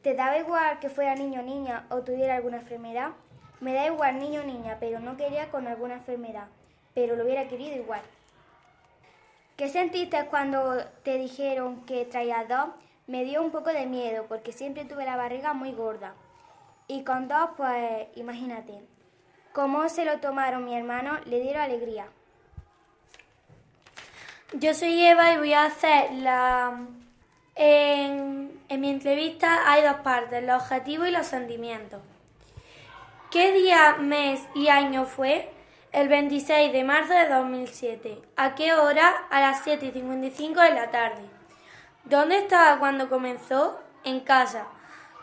¿Te 0.01 0.13
daba 0.13 0.38
igual 0.38 0.79
que 0.79 0.89
fuera 0.89 1.15
niño 1.15 1.41
o 1.41 1.43
niña 1.43 1.86
o 1.89 2.01
tuviera 2.01 2.38
alguna 2.38 2.60
enfermedad? 2.60 3.10
Me 3.60 3.74
da 3.74 3.88
igual 3.88 4.20
niño 4.20 4.39
o 4.39 4.46
niña, 4.46 4.77
pero 4.79 5.01
no 5.01 5.17
quería 5.17 5.51
con 5.51 5.67
alguna 5.67 5.96
enfermedad, 5.96 6.48
pero 6.93 7.17
lo 7.17 7.25
hubiera 7.25 7.50
querido 7.50 7.75
igual. 7.75 8.01
¿Qué 9.62 9.70
sentiste 9.70 10.25
cuando 10.25 10.84
te 11.03 11.20
dijeron 11.20 11.86
que 11.86 12.06
traía 12.06 12.46
dos? 12.50 12.74
Me 13.06 13.24
dio 13.24 13.44
un 13.44 13.51
poco 13.51 13.70
de 13.70 13.86
miedo 13.86 14.25
porque 14.27 14.53
siempre 14.53 14.86
tuve 14.86 15.06
la 15.06 15.15
barriga 15.15 15.53
muy 15.53 15.72
gorda. 15.72 16.15
Y 16.88 17.03
con 17.03 17.27
dos, 17.27 17.51
pues 17.56 18.08
imagínate. 18.15 18.82
¿Cómo 19.53 19.88
se 19.88 20.03
lo 20.03 20.20
tomaron 20.20 20.65
mi 20.65 20.75
hermano? 20.75 21.20
Le 21.25 21.41
dieron 21.41 21.62
alegría. 21.62 22.08
Yo 24.53 24.74
soy 24.74 25.00
Eva 25.00 25.32
y 25.32 25.38
voy 25.38 25.53
a 25.53 25.65
hacer 25.65 26.12
la... 26.13 26.80
En, 27.53 28.60
mi 28.68 28.89
entrevista 28.89 29.72
hay 29.72 29.84
dos 29.84 29.98
partes, 29.98 30.44
los 30.44 30.60
objetivos 30.63 31.08
y 31.08 31.12
los 31.12 31.27
sentimientos. 31.27 32.01
¿Qué 33.30 33.51
día, 33.51 33.98
mes 34.00 34.41
y 34.56 34.70
año 34.70 35.06
fue? 35.06 35.53
El 35.91 36.07
26 36.07 36.71
de 36.71 36.86
marzo 36.86 37.13
de 37.13 37.27
2007. 37.27 38.21
¿A 38.38 38.55
qué 38.55 38.74
hora? 38.74 39.10
A 39.29 39.41
las 39.41 39.62
7 39.65 39.88
y 39.88 39.91
55 39.91 40.62
de 40.62 40.71
la 40.74 40.89
tarde. 40.89 41.21
¿Dónde 42.05 42.38
estaba 42.38 42.79
cuando 42.79 43.10
comenzó? 43.10 43.77
En 44.05 44.21
casa. 44.21 44.67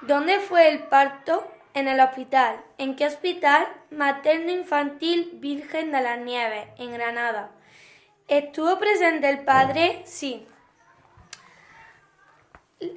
¿Dónde 0.02 0.40
fue 0.40 0.68
el 0.68 0.82
parto? 0.84 1.50
En 1.72 1.88
el 1.88 1.98
hospital. 2.00 2.62
¿En 2.76 2.96
qué 2.96 3.06
hospital? 3.06 3.66
Materno 3.90 4.52
Infantil 4.52 5.30
Virgen 5.36 5.90
de 5.90 6.02
las 6.02 6.18
Nieves, 6.18 6.68
en 6.76 6.92
Granada. 6.92 7.50
¿Estuvo 8.26 8.78
presente 8.78 9.30
el 9.30 9.44
padre? 9.44 10.02
Sí. 10.04 10.46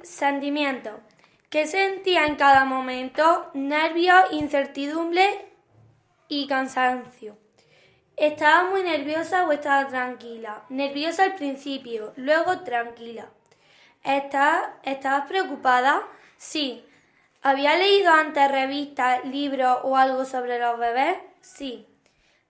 Sentimiento. 0.02 1.00
¿Qué 1.48 1.66
sentía 1.66 2.26
en 2.26 2.36
cada 2.36 2.66
momento? 2.66 3.50
Nervios, 3.54 4.30
incertidumbre 4.30 5.46
y 6.28 6.46
cansancio. 6.46 7.41
¿Estaba 8.16 8.70
muy 8.70 8.82
nerviosa 8.82 9.44
o 9.44 9.52
estaba 9.52 9.88
tranquila? 9.88 10.62
Nerviosa 10.68 11.24
al 11.24 11.34
principio, 11.34 12.12
luego 12.16 12.60
tranquila. 12.60 13.28
¿Estabas 14.04 15.26
preocupada? 15.28 16.02
Sí. 16.36 16.84
¿Había 17.42 17.76
leído 17.76 18.12
antes 18.12 18.50
revistas, 18.50 19.24
libros 19.24 19.78
o 19.82 19.96
algo 19.96 20.24
sobre 20.24 20.58
los 20.58 20.78
bebés? 20.78 21.16
Sí. 21.40 21.86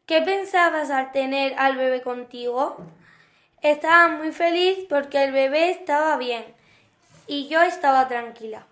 ¿Qué 0.05 0.21
pensabas 0.21 0.91
al 0.91 1.13
tener 1.13 1.55
al 1.59 1.77
bebé 1.77 2.03
contigo? 2.03 2.77
Estaba 3.63 4.09
muy 4.09 4.33
feliz 4.33 4.79
porque 4.89 5.23
el 5.25 5.33
bebé 5.33 5.71
estaba 5.71 6.17
bien 6.17 6.45
y 7.27 7.49
yo 7.49 7.63
estaba 7.63 8.09
tranquila. 8.09 8.67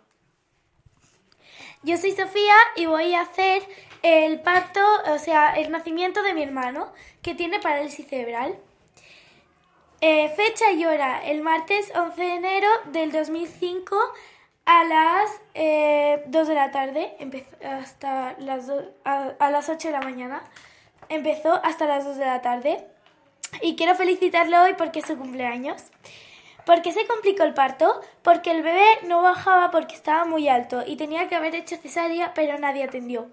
Yo 1.83 1.97
soy 1.97 2.11
Sofía 2.13 2.57
y 2.77 2.87
voy 2.87 3.15
a 3.15 3.23
hacer 3.23 3.63
el 4.03 4.41
parto, 4.41 4.81
o 5.13 5.19
sea, 5.19 5.55
el 5.55 5.71
nacimiento 5.71 6.23
de 6.23 6.35
mi 6.35 6.43
hermano, 6.43 6.93
que 7.23 7.35
tiene 7.35 7.61
parálisis 7.61 8.07
cerebral. 8.07 8.57
Eh, 10.01 10.31
fecha 10.31 10.73
y 10.73 10.85
hora, 10.87 11.23
el 11.25 11.43
martes 11.43 11.93
11 11.95 12.21
de 12.21 12.35
enero 12.35 12.69
del 12.87 13.13
2005 13.13 13.97
a 14.65 14.85
las 14.85 15.31
2 15.31 15.41
eh, 15.55 16.23
de 16.27 16.55
la 16.55 16.71
tarde, 16.71 17.17
hasta 17.65 18.35
las 18.39 18.71
a, 19.05 19.35
a 19.39 19.51
las 19.51 19.69
8 19.69 19.89
de 19.89 19.93
la 19.93 20.01
mañana 20.01 20.43
empezó 21.11 21.61
hasta 21.65 21.87
las 21.87 22.05
2 22.05 22.17
de 22.17 22.25
la 22.25 22.41
tarde 22.41 22.87
y 23.61 23.77
quiero 23.77 23.95
felicitarlo 23.95 24.63
hoy 24.63 24.75
porque 24.79 25.01
es 25.01 25.07
su 25.07 25.19
cumpleaños. 25.19 25.83
¿Por 26.65 26.83
qué 26.83 26.93
se 26.93 27.07
complicó 27.07 27.43
el 27.43 27.53
parto? 27.53 28.01
Porque 28.23 28.53
el 28.53 28.63
bebé 28.63 28.87
no 29.05 29.23
bajaba 29.23 29.71
porque 29.71 29.95
estaba 29.95 30.25
muy 30.25 30.49
alto 30.49 30.85
y 30.87 30.97
tenía 30.97 31.29
que 31.29 31.35
haber 31.35 31.55
hecho 31.55 31.77
cesárea, 31.77 32.33
pero 32.33 32.59
nadie 32.59 32.85
atendió. 32.85 33.29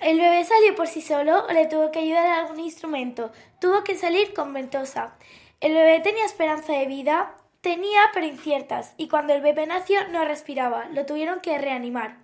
El 0.00 0.20
bebé 0.20 0.44
salió 0.44 0.76
por 0.76 0.86
sí 0.86 1.02
solo 1.02 1.44
o 1.46 1.52
le 1.52 1.66
tuvo 1.66 1.90
que 1.90 1.98
ayudar 1.98 2.26
algún 2.26 2.60
instrumento. 2.60 3.32
Tuvo 3.60 3.82
que 3.82 3.96
salir 3.96 4.32
con 4.32 4.52
ventosa. 4.52 5.16
El 5.60 5.74
bebé 5.74 5.98
tenía 6.00 6.24
esperanza 6.24 6.72
de 6.72 6.86
vida, 6.86 7.34
tenía 7.62 8.00
pero 8.14 8.26
inciertas, 8.26 8.94
y 8.96 9.08
cuando 9.08 9.32
el 9.32 9.42
bebé 9.42 9.66
nació 9.66 10.06
no 10.08 10.24
respiraba, 10.24 10.86
lo 10.92 11.04
tuvieron 11.04 11.40
que 11.40 11.58
reanimar. 11.58 12.18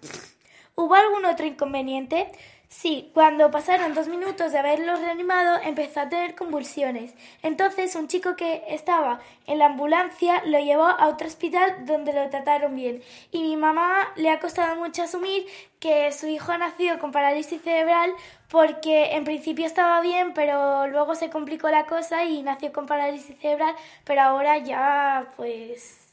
¿Hubo 0.76 0.95
algún 0.95 1.25
otro 1.25 1.47
inconveniente? 1.47 2.31
Sí, 2.76 3.09
cuando 3.14 3.52
pasaron 3.52 3.95
dos 3.95 4.09
minutos 4.09 4.50
de 4.50 4.59
haberlo 4.59 4.97
reanimado 4.97 5.59
empezó 5.62 6.00
a 6.00 6.09
tener 6.09 6.35
convulsiones. 6.35 7.14
Entonces 7.40 7.95
un 7.95 8.09
chico 8.09 8.35
que 8.35 8.64
estaba 8.69 9.21
en 9.47 9.59
la 9.59 9.66
ambulancia 9.66 10.43
lo 10.45 10.59
llevó 10.59 10.85
a 10.85 11.07
otro 11.07 11.28
hospital 11.28 11.87
donde 11.87 12.12
lo 12.12 12.28
trataron 12.31 12.75
bien. 12.75 13.00
Y 13.31 13.43
mi 13.43 13.57
mamá 13.57 14.12
le 14.16 14.28
ha 14.28 14.40
costado 14.40 14.75
mucho 14.76 15.04
asumir 15.04 15.47
que 15.78 16.11
su 16.11 16.26
hijo 16.26 16.50
ha 16.50 16.59
nacido 16.59 16.99
con 16.99 17.12
parálisis 17.12 17.62
cerebral 17.62 18.12
porque 18.50 19.14
en 19.14 19.25
principio 19.25 19.66
estaba 19.66 20.00
bien, 20.00 20.35
pero 20.35 20.88
luego 20.88 21.14
se 21.14 21.31
complicó 21.31 21.71
la 21.71 21.87
cosa 21.87 22.25
y 22.25 22.43
nació 22.43 22.73
con 22.73 22.87
parálisis 22.87 23.38
cerebral, 23.38 23.75
pero 24.04 24.23
ahora 24.23 24.59
ya 24.59 25.33
pues 25.37 26.12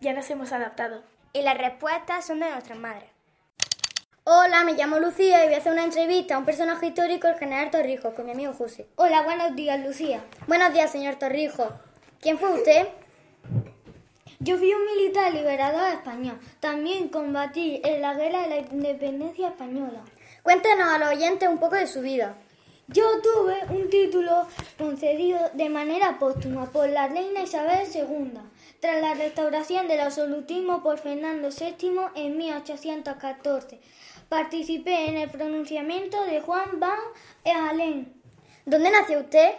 ya 0.00 0.14
nos 0.14 0.28
hemos 0.30 0.52
adaptado. 0.52 1.02
Y 1.34 1.42
las 1.42 1.58
respuestas 1.58 2.26
son 2.26 2.40
de 2.40 2.50
nuestras 2.50 2.78
madres. 2.78 3.17
Hola, 4.30 4.62
me 4.62 4.74
llamo 4.74 4.98
Lucía 4.98 5.42
y 5.42 5.46
voy 5.46 5.54
a 5.54 5.56
hacer 5.56 5.72
una 5.72 5.84
entrevista 5.84 6.34
a 6.34 6.38
un 6.38 6.44
personaje 6.44 6.88
histórico, 6.88 7.28
el 7.28 7.38
general 7.38 7.70
Torrijos, 7.70 8.12
con 8.12 8.26
mi 8.26 8.32
amigo 8.32 8.52
José. 8.52 8.86
Hola, 8.96 9.22
buenos 9.22 9.56
días, 9.56 9.82
Lucía. 9.82 10.22
Buenos 10.46 10.70
días, 10.74 10.92
señor 10.92 11.14
Torrijos. 11.14 11.68
¿Quién 12.20 12.36
fue 12.36 12.52
usted? 12.52 12.88
Yo 14.38 14.58
fui 14.58 14.70
un 14.70 14.84
militar 14.84 15.32
liberador 15.32 15.88
español. 15.94 16.38
También 16.60 17.08
combatí 17.08 17.80
en 17.82 18.02
la 18.02 18.12
guerra 18.12 18.42
de 18.42 18.48
la 18.50 18.58
independencia 18.58 19.48
española. 19.48 20.02
Cuéntenos 20.42 20.92
a 20.92 20.98
los 20.98 21.08
oyentes 21.08 21.48
un 21.48 21.56
poco 21.56 21.76
de 21.76 21.86
su 21.86 22.02
vida. 22.02 22.36
Yo 22.90 23.04
tuve 23.22 23.54
un 23.70 23.88
título 23.88 24.46
concedido 24.78 25.38
de 25.54 25.70
manera 25.70 26.18
póstuma 26.18 26.70
por 26.70 26.88
la 26.90 27.08
reina 27.08 27.42
Isabel 27.42 27.86
II, 27.94 28.32
tras 28.80 29.00
la 29.00 29.12
restauración 29.12 29.88
del 29.88 30.00
absolutismo 30.00 30.82
por 30.82 30.98
Fernando 30.98 31.48
VII 31.48 31.98
en 32.14 32.36
1814. 32.38 33.78
Participé 34.28 35.08
en 35.08 35.16
el 35.16 35.30
pronunciamiento 35.30 36.22
de 36.26 36.42
Juan 36.42 36.78
Van 36.78 36.98
Halen. 37.46 38.12
¿Dónde 38.66 38.90
nació 38.90 39.20
usted? 39.20 39.52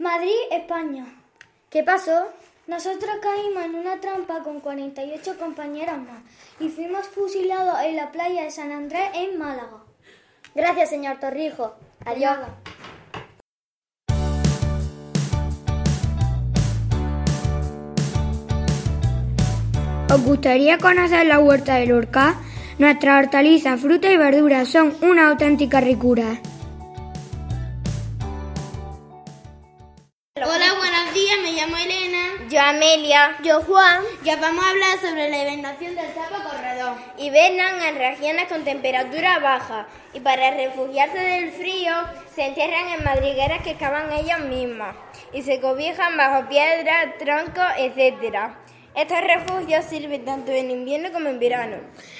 Madrid, 0.00 0.34
España. 0.50 1.06
¿Qué 1.70 1.84
pasó? 1.84 2.26
Nosotros 2.66 3.12
caímos 3.22 3.64
en 3.64 3.76
una 3.76 4.00
trampa 4.00 4.42
con 4.42 4.58
48 4.58 5.38
compañeras 5.38 5.98
más 5.98 6.22
y 6.58 6.68
fuimos 6.70 7.06
fusilados 7.06 7.78
en 7.84 7.94
la 7.94 8.10
playa 8.10 8.42
de 8.42 8.50
San 8.50 8.72
Andrés 8.72 9.10
en 9.14 9.38
Málaga. 9.38 9.84
Gracias, 10.56 10.90
señor 10.90 11.20
Torrijo. 11.20 11.76
Adiós. 12.04 12.38
¿Os 20.12 20.24
gustaría 20.24 20.78
conocer 20.78 21.26
la 21.26 21.38
huerta 21.38 21.76
del 21.76 21.92
Orca? 21.92 22.34
Nuestras 22.78 23.24
hortalizas, 23.24 23.80
frutas 23.80 24.12
y 24.12 24.18
verduras 24.18 24.68
son 24.68 24.94
una 25.00 25.30
auténtica 25.30 25.80
ricura. 25.80 26.42
Hola, 30.34 30.74
buenos 30.76 31.14
días, 31.14 31.38
me 31.42 31.52
llamo 31.52 31.74
Elena. 31.78 32.26
Yo 32.50 32.60
Amelia. 32.60 33.38
Yo 33.42 33.62
Juan. 33.62 34.02
Ya 34.24 34.36
vamos 34.36 34.62
a 34.62 34.68
hablar 34.68 35.00
sobre 35.00 35.30
la 35.30 35.42
hibernación 35.42 35.94
del 35.96 36.12
sapo 36.12 36.36
corredor. 36.46 36.96
Hibernan 37.16 37.80
en 37.80 37.96
regiones 37.96 38.46
con 38.48 38.62
temperatura 38.62 39.38
baja 39.38 39.86
y 40.12 40.20
para 40.20 40.50
refugiarse 40.50 41.18
del 41.18 41.52
frío 41.52 41.94
se 42.34 42.44
entierran 42.44 42.90
en 42.90 43.04
madrigueras 43.04 43.62
que 43.62 43.76
cavan 43.76 44.12
ellos 44.12 44.40
mismos 44.40 44.94
y 45.32 45.40
se 45.40 45.62
cobijan 45.62 46.18
bajo 46.18 46.46
piedras, 46.50 47.16
troncos, 47.18 47.72
etcétera. 47.78 48.58
Estos 48.96 49.20
refugios 49.20 49.84
sirven 49.84 50.24
tanto 50.24 50.52
en 50.52 50.70
invierno 50.70 51.12
como 51.12 51.28
en 51.28 51.38
verano. 51.38 51.76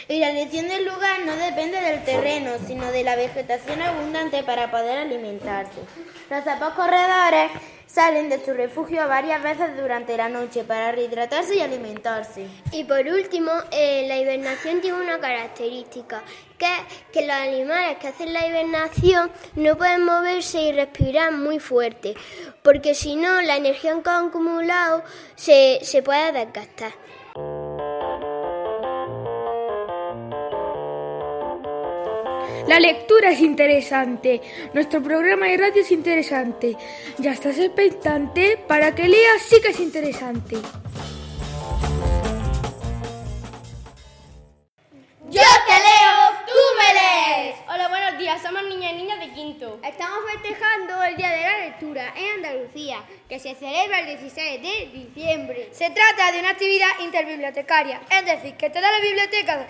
Y 0.09 0.21
la 0.21 0.29
elección 0.29 0.69
del 0.69 0.85
lugar 0.85 1.25
no 1.25 1.35
depende 1.35 1.81
del 1.81 2.05
terreno, 2.05 2.51
sino 2.67 2.93
de 2.93 3.03
la 3.03 3.17
vegetación 3.17 3.81
abundante 3.81 4.43
para 4.43 4.71
poder 4.71 4.99
alimentarse. 4.99 5.81
Los 6.29 6.45
sapos 6.45 6.75
corredores 6.75 7.51
salen 7.87 8.29
de 8.29 8.45
su 8.45 8.53
refugio 8.53 9.09
varias 9.09 9.43
veces 9.43 9.75
durante 9.79 10.19
la 10.19 10.29
noche 10.29 10.65
para 10.65 10.93
rehidratarse 10.93 11.57
y 11.57 11.63
alimentarse. 11.63 12.47
Y 12.73 12.85
por 12.85 13.07
último, 13.07 13.51
eh, 13.71 14.05
la 14.07 14.19
hibernación 14.19 14.83
tiene 14.83 15.01
una 15.01 15.19
característica, 15.19 16.23
que 16.59 16.67
que 17.13 17.27
los 17.27 17.37
animales 17.37 17.99
que 17.99 18.09
hacen 18.09 18.33
la 18.33 18.47
hibernación 18.47 19.31
no 19.55 19.77
pueden 19.77 20.05
moverse 20.05 20.61
y 20.61 20.73
respirar 20.73 21.33
muy 21.33 21.59
fuerte, 21.59 22.15
porque 22.63 22.95
si 22.95 23.17
no, 23.17 23.41
la 23.43 23.57
energía 23.57 23.95
que 24.03 24.11
han 24.11 24.29
acumulado 24.29 25.03
se, 25.35 25.79
se 25.83 26.03
puede 26.03 26.33
desgastar. 26.33 26.93
La 32.67 32.81
lectura 32.81 33.31
es 33.31 33.41
interesante, 33.41 34.43
nuestro 34.75 35.01
programa 35.01 35.47
de 35.47 35.57
radio 35.57 35.83
es 35.83 35.93
interesante. 35.93 36.77
Ya 37.19 37.31
estás 37.33 37.59
expectante 37.59 38.59
para 38.67 38.95
que 38.95 39.07
leas, 39.07 39.43
sí 39.43 39.61
que 39.61 39.69
es 39.69 39.79
interesante. 39.79 40.57
Hola, 47.69 47.89
buenos 47.89 48.17
días, 48.17 48.41
somos 48.41 48.63
niñas 48.63 48.93
y 48.93 48.97
niñas 48.97 49.19
de 49.19 49.33
quinto. 49.33 49.81
Estamos 49.83 50.21
festejando 50.31 51.03
el 51.03 51.17
Día 51.17 51.31
de 51.31 51.41
la 51.41 51.59
Lectura 51.67 52.15
en 52.15 52.45
Andalucía, 52.45 53.03
que 53.29 53.41
se 53.41 53.57
celebra 53.57 54.01
el 54.01 54.07
16 54.07 54.63
de 54.63 54.91
diciembre. 54.93 55.69
Se 55.73 55.91
trata 55.91 56.31
de 56.31 56.39
una 56.39 56.51
actividad 56.51 56.91
interbibliotecaria, 57.01 58.01
es 58.09 58.25
decir, 58.25 58.55
que 58.57 58.71
todas 58.71 58.93
las 58.93 59.03
bibliotecas 59.03 59.67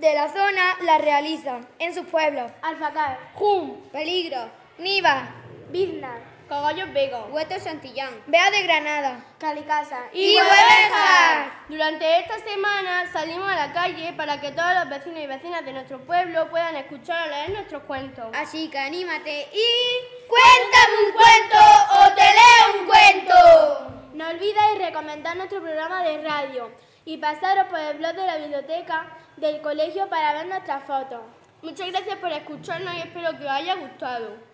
de 0.00 0.14
la 0.14 0.32
zona 0.32 0.78
la 0.82 0.98
realizan 0.98 1.64
en 1.78 1.94
sus 1.94 2.06
pueblos. 2.06 2.50
Alfacar, 2.60 3.20
Jum, 3.34 3.80
Peligro, 3.92 4.50
Niva, 4.78 5.28
Biznar, 5.70 6.18
Cogollos 6.48 6.90
Vego, 6.94 7.28
Hueto 7.30 7.60
Santillán, 7.60 8.22
Bea 8.26 8.50
de 8.50 8.62
Granada 8.62 9.22
Calicasa 9.38 10.04
y 10.14 10.34
Huevejas. 10.34 11.52
Durante 11.68 12.20
esta 12.20 12.38
semana 12.38 13.12
salimos 13.12 13.46
a 13.50 13.66
la 13.66 13.72
calle 13.74 14.14
para 14.14 14.40
que 14.40 14.52
todos 14.52 14.72
los 14.74 14.88
vecinos 14.88 15.20
y 15.20 15.26
vecinas 15.26 15.62
de 15.62 15.74
nuestro 15.74 15.98
pueblo 16.00 16.48
puedan 16.48 16.74
escuchar 16.76 17.26
o 17.26 17.30
leer 17.30 17.50
nuestros 17.50 17.82
cuentos. 17.82 18.26
Así 18.32 18.68
que 18.70 18.78
anímate 18.78 19.48
y... 19.52 20.18
Cuéntame 20.28 21.06
un 21.06 21.12
cuento 21.12 21.58
o 22.00 22.14
te 22.14 22.22
leo 22.22 22.80
un 22.80 22.86
cuento. 22.86 24.14
No 24.14 24.28
olvidéis 24.28 24.78
recomendar 24.78 25.36
nuestro 25.36 25.60
programa 25.60 26.02
de 26.02 26.22
radio 26.22 26.70
y 27.04 27.18
pasaros 27.18 27.66
por 27.68 27.78
el 27.78 27.98
blog 27.98 28.14
de 28.14 28.26
la 28.26 28.36
biblioteca 28.36 29.06
del 29.36 29.60
colegio 29.60 30.08
para 30.08 30.32
ver 30.32 30.46
nuestras 30.46 30.82
fotos. 30.84 31.20
Muchas 31.60 31.88
gracias 31.88 32.16
por 32.16 32.32
escucharnos 32.32 32.94
y 32.94 32.98
espero 33.00 33.36
que 33.38 33.44
os 33.44 33.50
haya 33.50 33.74
gustado. 33.74 34.47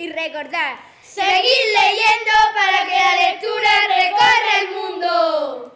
Y 0.00 0.08
recordad, 0.08 0.76
Seguid 1.02 1.66
leyendo 1.76 2.34
para 2.54 2.86
que 2.88 2.96
la 2.96 3.14
lectura 3.28 3.70
recorra 3.98 4.52
el 4.62 4.66
mundo. 4.74 5.74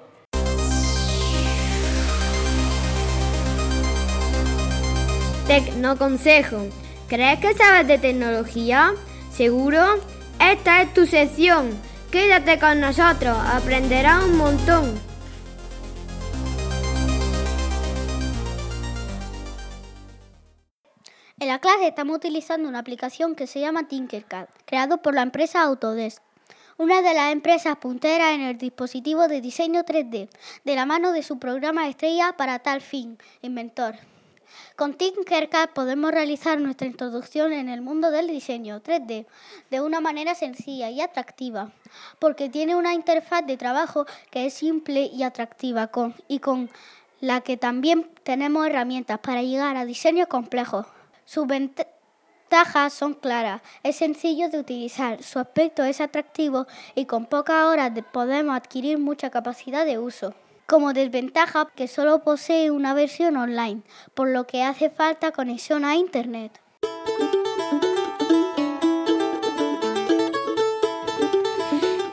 Tecnoconsejo. 5.47 6.69
¿Crees 7.07 7.39
que 7.41 7.53
sabes 7.53 7.87
de 7.87 7.99
tecnología? 7.99 8.95
¿Seguro? 9.31 10.01
Esta 10.41 10.81
es 10.81 10.95
tu 10.95 11.05
sección. 11.05 11.79
Quédate 12.11 12.59
con 12.59 12.81
nosotros, 12.81 13.37
aprenderás 13.53 14.25
un 14.25 14.39
montón. 14.39 15.14
En 21.45 21.51
la 21.51 21.59
clase 21.59 21.89
estamos 21.89 22.17
utilizando 22.17 22.71
una 22.71 22.79
aplicación 22.79 23.35
que 23.35 23.47
se 23.47 23.61
llama 23.61 23.87
Tinkercad, 23.87 24.47
creado 24.65 25.03
por 25.03 25.13
la 25.13 25.21
empresa 25.21 25.61
Autodesk, 25.61 26.23
una 26.79 27.03
de 27.03 27.13
las 27.13 27.33
empresas 27.33 27.77
punteras 27.77 28.33
en 28.33 28.41
el 28.41 28.57
dispositivo 28.57 29.29
de 29.29 29.43
diseño 29.43 29.85
3D, 29.85 30.31
de 30.65 30.75
la 30.75 30.87
mano 30.87 31.13
de 31.13 31.23
su 31.23 31.39
programa 31.39 31.87
estrella 31.87 32.35
para 32.39 32.61
tal 32.61 32.81
fin, 32.81 33.19
Inventor. 33.43 33.97
Con 34.75 34.95
Tinkercad 34.95 35.69
podemos 35.75 36.13
realizar 36.13 36.59
nuestra 36.59 36.87
introducción 36.87 37.53
en 37.53 37.69
el 37.69 37.83
mundo 37.83 38.11
del 38.11 38.29
diseño 38.29 38.83
3D 38.83 39.27
de 39.69 39.81
una 39.83 40.01
manera 40.01 40.35
sencilla 40.35 40.89
y 40.89 41.03
atractiva, 41.03 41.73
porque 42.21 42.49
tiene 42.49 42.75
una 42.75 42.95
interfaz 42.95 43.45
de 43.45 43.59
trabajo 43.59 44.07
que 44.31 44.47
es 44.47 44.55
simple 44.55 45.11
y 45.13 45.25
atractiva 45.25 45.89
con, 45.89 46.15
y 46.27 46.39
con 46.39 46.71
la 47.21 47.43
que 47.43 47.59
también 47.59 48.09
tenemos 48.23 48.67
herramientas 48.67 49.19
para 49.19 49.43
llegar 49.43 49.77
a 49.77 49.85
diseños 49.85 50.29
complejos. 50.29 50.87
Sus 51.25 51.47
ventajas 51.47 52.93
son 52.93 53.15
claras, 53.15 53.63
es 53.83 53.97
sencillo 53.97 54.51
de 54.51 54.59
utilizar, 54.59 55.23
su 55.23 55.39
aspecto 55.39 55.83
es 55.83 56.01
atractivo 56.01 56.67
y 56.95 57.07
con 57.07 57.27
pocas 57.27 57.65
horas 57.65 57.93
podemos 58.13 58.55
adquirir 58.55 58.99
mucha 58.99 59.31
capacidad 59.31 59.87
de 59.87 59.99
uso. 59.99 60.35
Como 60.67 60.93
desventaja 60.93 61.69
que 61.75 61.89
solo 61.89 62.23
posee 62.23 62.71
una 62.71 62.95
versión 62.95 63.37
online, 63.37 63.83
por 64.15 64.29
lo 64.29 64.47
que 64.47 64.63
hace 64.63 64.91
falta 64.91 65.33
conexión 65.33 65.85
a 65.85 65.97
Internet. 65.97 66.61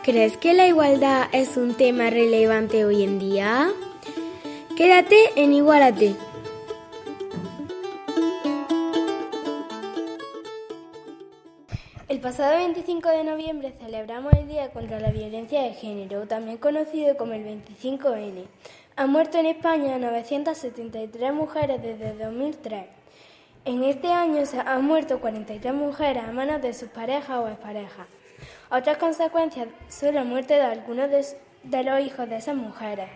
¿Crees 0.03 0.35
que 0.37 0.53
la 0.53 0.67
igualdad 0.67 1.27
es 1.31 1.57
un 1.57 1.75
tema 1.75 2.09
relevante 2.09 2.85
hoy 2.85 3.03
en 3.03 3.19
día? 3.19 3.71
Quédate 4.75 5.29
en 5.35 5.53
Igualate. 5.53 6.30
El 12.11 12.19
pasado 12.19 12.57
25 12.57 13.07
de 13.07 13.23
noviembre 13.23 13.71
celebramos 13.79 14.33
el 14.33 14.45
Día 14.45 14.69
contra 14.71 14.99
la 14.99 15.11
Violencia 15.11 15.61
de 15.61 15.71
Género, 15.71 16.27
también 16.27 16.57
conocido 16.57 17.15
como 17.15 17.31
el 17.31 17.45
25N. 17.45 18.47
Han 18.97 19.09
muerto 19.09 19.37
en 19.37 19.45
España 19.45 19.97
973 19.97 21.31
mujeres 21.31 21.81
desde 21.81 22.13
2003. 22.21 22.83
En 23.63 23.83
este 23.85 24.09
año 24.09 24.45
se 24.45 24.59
han 24.59 24.83
muerto 24.83 25.21
43 25.21 25.73
mujeres 25.73 26.21
a 26.21 26.33
manos 26.33 26.61
de 26.61 26.73
sus 26.73 26.89
parejas 26.89 27.37
o 27.37 27.47
exparejas. 27.47 28.07
Otras 28.69 28.97
consecuencias 28.97 29.69
son 29.87 30.15
la 30.15 30.25
muerte 30.25 30.55
de 30.55 30.63
algunos 30.63 31.09
de, 31.09 31.83
los 31.85 32.01
hijos 32.01 32.29
de 32.29 32.35
esas 32.35 32.57
mujeres. 32.57 33.07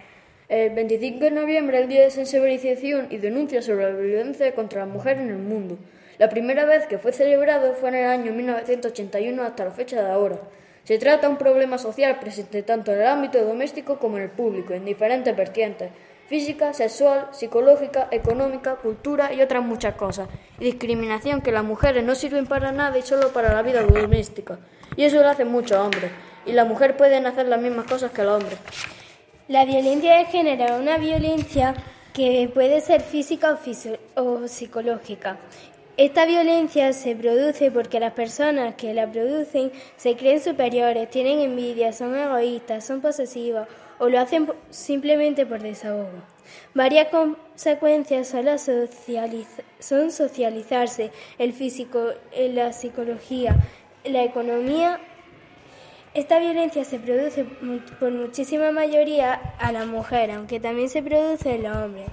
El 0.47 0.73
25 0.73 1.19
de 1.19 1.31
noviembre 1.31 1.79
es 1.79 1.83
el 1.83 1.89
Día 1.89 2.01
de 2.03 2.11
Sensibilización 2.11 3.07
y 3.09 3.17
Denuncia 3.17 3.61
sobre 3.61 3.91
la 3.91 3.99
Violencia 3.99 4.55
contra 4.55 4.85
la 4.85 4.93
Mujer 4.93 5.17
en 5.17 5.31
el 5.31 5.39
Mundo. 5.39 5.77
La 6.17 6.29
primera 6.29 6.63
vez 6.65 6.87
que 6.87 6.97
fue 6.97 7.11
celebrado 7.11 7.73
fue 7.73 7.89
en 7.89 7.95
el 7.95 8.05
año 8.07 8.31
1981 8.31 9.43
hasta 9.43 9.65
la 9.65 9.71
fecha 9.71 10.01
de 10.01 10.11
ahora. 10.11 10.39
Se 10.85 10.97
trata 10.97 11.27
de 11.27 11.33
un 11.33 11.37
problema 11.37 11.77
social 11.77 12.19
presente 12.19 12.63
tanto 12.63 12.93
en 12.93 13.01
el 13.01 13.07
ámbito 13.07 13.43
doméstico 13.43 13.99
como 13.99 14.17
en 14.17 14.23
el 14.23 14.29
público, 14.29 14.73
en 14.73 14.85
diferentes 14.85 15.35
vertientes, 15.35 15.89
física, 16.27 16.73
sexual, 16.73 17.29
psicológica, 17.31 18.07
económica, 18.11 18.75
cultura 18.75 19.33
y 19.33 19.41
otras 19.41 19.63
muchas 19.63 19.95
cosas. 19.95 20.29
Y 20.59 20.65
discriminación 20.65 21.41
que 21.41 21.51
las 21.51 21.63
mujeres 21.63 22.03
no 22.03 22.15
sirven 22.15 22.47
para 22.47 22.71
nada 22.71 22.97
y 22.97 23.01
solo 23.01 23.33
para 23.33 23.53
la 23.53 23.61
vida 23.61 23.81
doméstica. 23.81 24.59
Y 24.95 25.03
eso 25.03 25.21
lo 25.21 25.27
hacen 25.27 25.49
muchos 25.49 25.77
hombres. 25.77 26.11
Y 26.45 26.53
las 26.53 26.67
mujeres 26.67 26.95
pueden 26.95 27.25
hacer 27.25 27.47
las 27.47 27.59
mismas 27.59 27.87
cosas 27.87 28.11
que 28.11 28.23
los 28.23 28.41
hombres. 28.41 28.59
La 29.47 29.65
violencia 29.65 30.17
de 30.17 30.25
género 30.25 30.65
es 30.65 30.79
una 30.79 30.97
violencia 30.97 31.73
que 32.13 32.49
puede 32.53 32.79
ser 32.79 33.01
física 33.01 33.59
o, 34.15 34.21
o 34.21 34.47
psicológica. 34.47 35.37
Esta 35.97 36.25
violencia 36.25 36.91
se 36.91 37.15
produce 37.15 37.71
porque 37.71 38.01
las 38.01 38.11
personas 38.11 38.75
que 38.75 38.93
la 38.93 39.09
producen 39.09 39.71
se 39.95 40.17
creen 40.17 40.41
superiores, 40.41 41.09
tienen 41.09 41.39
envidia, 41.39 41.93
son 41.93 42.17
egoístas, 42.17 42.85
son 42.85 42.99
posesivos 42.99 43.65
o 43.97 44.09
lo 44.09 44.19
hacen 44.19 44.51
simplemente 44.69 45.45
por 45.45 45.61
desahogo. 45.61 46.11
Varias 46.73 47.07
consecuencias 47.07 48.27
son, 48.27 48.43
la 48.43 48.57
socializarse, 50.11 51.11
el 51.37 51.53
físico, 51.53 52.09
la 52.37 52.73
psicología, 52.73 53.55
la 54.03 54.23
economía, 54.25 54.99
esta 56.13 56.39
violencia 56.39 56.83
se 56.85 56.97
produce 56.99 57.43
por 57.99 58.11
muchísima 58.11 58.71
mayoría 58.71 59.33
a 59.33 59.71
la 59.73 59.85
mujer, 59.85 60.31
aunque 60.31 60.61
también 60.61 60.89
se 60.89 61.03
produce 61.03 61.55
en 61.55 61.63
los 61.63 61.75
hombres. 61.75 62.05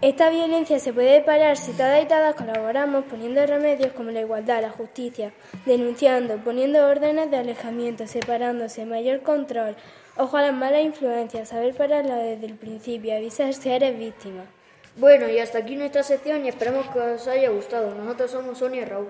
Esta 0.00 0.30
violencia 0.30 0.78
se 0.78 0.92
puede 0.92 1.22
parar 1.22 1.56
si 1.56 1.72
todas 1.72 2.00
y 2.00 2.06
todas 2.06 2.36
colaboramos 2.36 3.04
poniendo 3.06 3.44
remedios 3.44 3.92
como 3.94 4.12
la 4.12 4.20
igualdad, 4.20 4.62
la 4.62 4.70
justicia, 4.70 5.32
denunciando, 5.66 6.36
poniendo 6.36 6.86
órdenes 6.86 7.32
de 7.32 7.38
alejamiento, 7.38 8.06
separándose, 8.06 8.86
mayor 8.86 9.22
control, 9.22 9.74
ojo 10.16 10.36
a 10.36 10.42
las 10.42 10.54
malas 10.54 10.82
influencias, 10.82 11.48
saber 11.48 11.74
pararla 11.74 12.14
desde 12.14 12.46
el 12.46 12.54
principio, 12.54 13.16
avisar 13.16 13.52
si 13.52 13.70
eres 13.70 13.98
víctima. 13.98 14.44
Bueno, 14.98 15.28
y 15.28 15.40
hasta 15.40 15.58
aquí 15.58 15.74
nuestra 15.74 16.04
sección 16.04 16.44
y 16.44 16.48
esperamos 16.48 16.86
que 16.90 17.00
os 17.00 17.26
haya 17.26 17.50
gustado. 17.50 17.92
Nosotros 17.92 18.30
somos 18.30 18.58
Sonia 18.58 18.82
y 18.82 18.84
Raúl. 18.84 19.08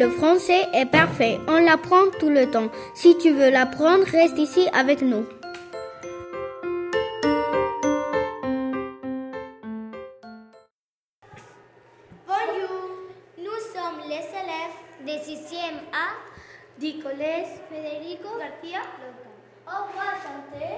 Le 0.00 0.08
français 0.08 0.66
est 0.72 0.86
parfait, 0.86 1.38
on 1.46 1.58
l'apprend 1.58 2.08
tout 2.18 2.30
le 2.30 2.50
temps. 2.50 2.70
Si 2.94 3.18
tu 3.18 3.32
veux 3.32 3.50
l'apprendre, 3.50 4.04
reste 4.06 4.38
ici 4.38 4.66
avec 4.72 5.02
nous. 5.02 5.26
Bonjour, 12.26 12.80
nous 13.36 13.60
sommes 13.74 14.00
les 14.08 14.24
élèves 14.40 14.78
des 15.04 15.18
6e 15.18 15.76
A 15.92 16.16
du 16.80 16.98
collège 17.02 17.48
Federico 17.68 18.38
García 18.38 18.80
Lorca. 19.02 19.28
On 19.66 19.84
va 19.98 20.16
chanter 20.22 20.76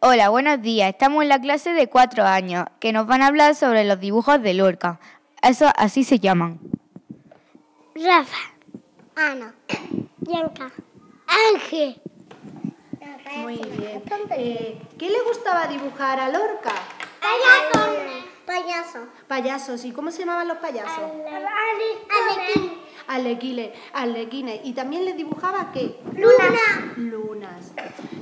Hola, 0.04 0.30
buenos 0.30 0.60
días. 0.60 0.90
Estamos 0.90 1.22
en 1.22 1.28
la 1.28 1.40
clase 1.40 1.74
de 1.74 1.88
cuatro 1.88 2.24
años, 2.24 2.66
que 2.80 2.92
nos 2.92 3.06
van 3.06 3.22
a 3.22 3.28
hablar 3.28 3.54
sobre 3.54 3.84
los 3.84 4.00
dibujos 4.00 4.42
de 4.42 4.52
Lorca. 4.52 4.98
Eso 5.40 5.70
así 5.76 6.02
se 6.02 6.18
llaman. 6.18 6.58
Rafa. 7.94 8.36
Ana. 9.14 9.54
Bianca. 10.16 10.72
Ángel. 11.54 12.02
Muy 13.42 13.58
bien. 13.58 14.02
Eh, 14.30 14.82
¿Qué 14.98 15.08
le 15.08 15.22
gustaba 15.22 15.68
dibujar 15.68 16.18
a 16.18 16.30
Lorca? 16.30 16.72
Payaso. 17.20 17.94
Payaso. 18.44 19.06
Payasos. 19.28 19.84
¿Y 19.84 19.92
cómo 19.92 20.10
se 20.10 20.22
llamaban 20.22 20.48
los 20.48 20.58
payasos? 20.58 20.98
Alequín. 20.98 22.81
Alequile, 23.08 23.72
alequines. 23.92 24.60
¿Y 24.64 24.72
también 24.72 25.04
le 25.04 25.14
dibujaba 25.14 25.72
qué? 25.72 26.00
Luna. 26.14 26.92
Lunas. 26.96 27.72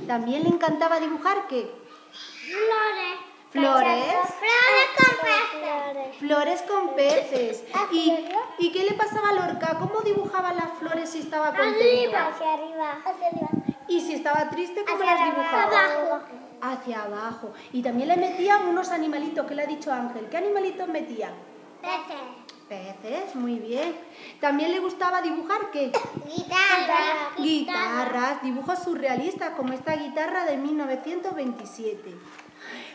¿También 0.07 0.43
le 0.43 0.49
encantaba 0.49 0.99
dibujar 0.99 1.47
qué? 1.47 1.71
Flores. 2.11 3.19
Flores. 3.51 4.05
Flores 4.39 4.89
con 4.97 5.15
peces. 5.27 6.17
Flores 6.19 6.61
con 6.63 6.95
peces. 6.95 7.63
¿Y, 7.91 8.13
¿Y 8.59 8.71
qué 8.71 8.83
le 8.85 8.93
pasaba 8.93 9.29
a 9.29 9.33
Lorca? 9.33 9.77
¿Cómo 9.79 10.01
dibujaba 10.01 10.53
las 10.53 10.71
flores 10.79 11.09
si 11.09 11.19
estaba 11.19 11.47
contento? 11.55 12.17
Hacia 12.17 12.53
arriba. 12.53 12.97
Hacia 13.05 13.27
arriba. 13.27 13.49
¿Y 13.87 13.99
si 14.01 14.13
estaba 14.15 14.49
triste, 14.49 14.83
cómo 14.85 15.03
Hacia 15.03 15.15
las 15.15 15.25
dibujaba? 15.35 15.63
abajo. 15.85 16.25
Hacia 16.61 17.03
abajo. 17.03 17.53
Y 17.73 17.81
también 17.81 18.07
le 18.07 18.17
metían 18.17 18.67
unos 18.67 18.89
animalitos, 18.91 19.45
¿qué 19.47 19.55
le 19.55 19.63
ha 19.63 19.67
dicho 19.67 19.91
Ángel? 19.91 20.27
¿Qué 20.29 20.37
animalitos 20.37 20.87
metían? 20.87 21.33
Peces. 21.81 22.60
Peces, 22.71 23.35
muy 23.35 23.55
bien. 23.55 23.93
También 24.39 24.71
le 24.71 24.79
gustaba 24.79 25.21
dibujar 25.21 25.71
qué? 25.71 25.91
Guitarra. 26.25 27.33
Guitarras, 27.37 28.41
dibujos 28.43 28.79
surrealistas 28.79 29.49
como 29.57 29.73
esta 29.73 29.97
guitarra 29.97 30.45
de 30.45 30.55
1927. 30.55 32.15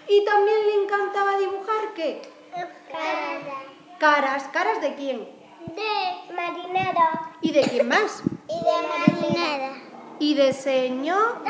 Y 0.09 0.25
también 0.25 0.67
le 0.67 0.83
encantaba 0.83 1.37
dibujar 1.37 1.93
qué? 1.95 2.23
Caras, 3.99 4.45
caras 4.45 4.81
de 4.81 4.95
quién? 4.95 5.29
De 5.67 6.35
marinero. 6.35 7.11
¿Y 7.43 7.53
de 7.53 7.61
quién 7.61 7.87
más? 7.87 8.23
Y 8.49 8.65
de 8.65 9.21
marinera. 9.21 9.73
¿Y 10.19 10.35
de 10.37 10.55
señor? 10.55 11.43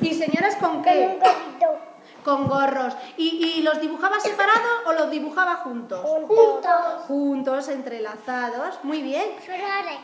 ¿Y 0.00 0.14
señoras 0.14 0.54
con 0.54 0.80
qué? 0.82 1.18
Con 1.20 1.87
gorros. 2.36 2.94
¿Y, 3.16 3.54
y 3.56 3.62
los 3.62 3.80
dibujaba 3.80 4.20
separados 4.20 4.82
o 4.86 4.92
los 4.92 5.10
dibujaba 5.10 5.56
juntos? 5.56 6.00
Juntos. 6.02 7.04
Juntos, 7.06 7.68
entrelazados. 7.68 8.78
Muy 8.82 9.02
bien. 9.02 9.24
Flores. 9.44 9.98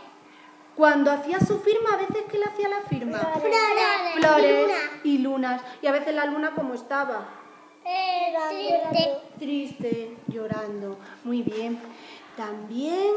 Cuando 0.76 1.12
hacía 1.12 1.38
su 1.38 1.60
firma, 1.60 1.90
a 1.92 1.96
veces 1.98 2.24
¿qué 2.30 2.38
le 2.38 2.46
hacía 2.46 2.68
la 2.68 2.80
firma? 2.80 3.18
Flores. 3.18 4.14
Flores 4.16 4.60
Luna. 4.62 4.74
y 5.04 5.18
lunas. 5.18 5.62
Y 5.82 5.87
a 5.87 5.92
veces 5.92 6.14
la 6.14 6.24
luna 6.24 6.52
como 6.54 6.74
estaba. 6.74 7.28
Triste. 8.50 9.18
Triste, 9.38 10.16
llorando. 10.26 10.98
Muy 11.22 11.42
bien. 11.42 11.78
También 12.37 13.12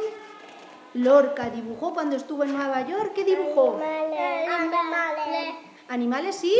Lorca 0.93 1.49
dibujó 1.49 1.93
cuando 1.93 2.15
estuvo 2.15 2.43
en 2.43 2.55
Nueva 2.55 2.85
York. 2.87 3.13
¿Qué 3.15 3.23
dibujó? 3.23 3.79
Animales. 3.81 5.55
Animales 5.87 6.43
y 6.43 6.55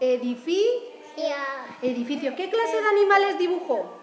edificios. 0.00 0.87
Edificios. 1.82 2.34
¿Qué 2.34 2.50
clase 2.50 2.80
de 2.80 2.88
animales 2.88 3.38
dibujó? 3.38 3.98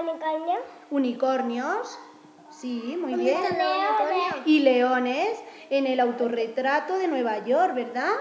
Unicornio. 0.00 0.58
Unicornios. 0.90 1.98
Sí, 2.50 2.96
muy 3.00 3.14
bien. 3.14 3.40
Leones. 3.40 4.34
Y 4.44 4.60
leones 4.60 5.38
en 5.70 5.86
el 5.86 6.00
autorretrato 6.00 6.98
de 6.98 7.06
Nueva 7.06 7.44
York, 7.44 7.74
¿verdad? 7.74 8.12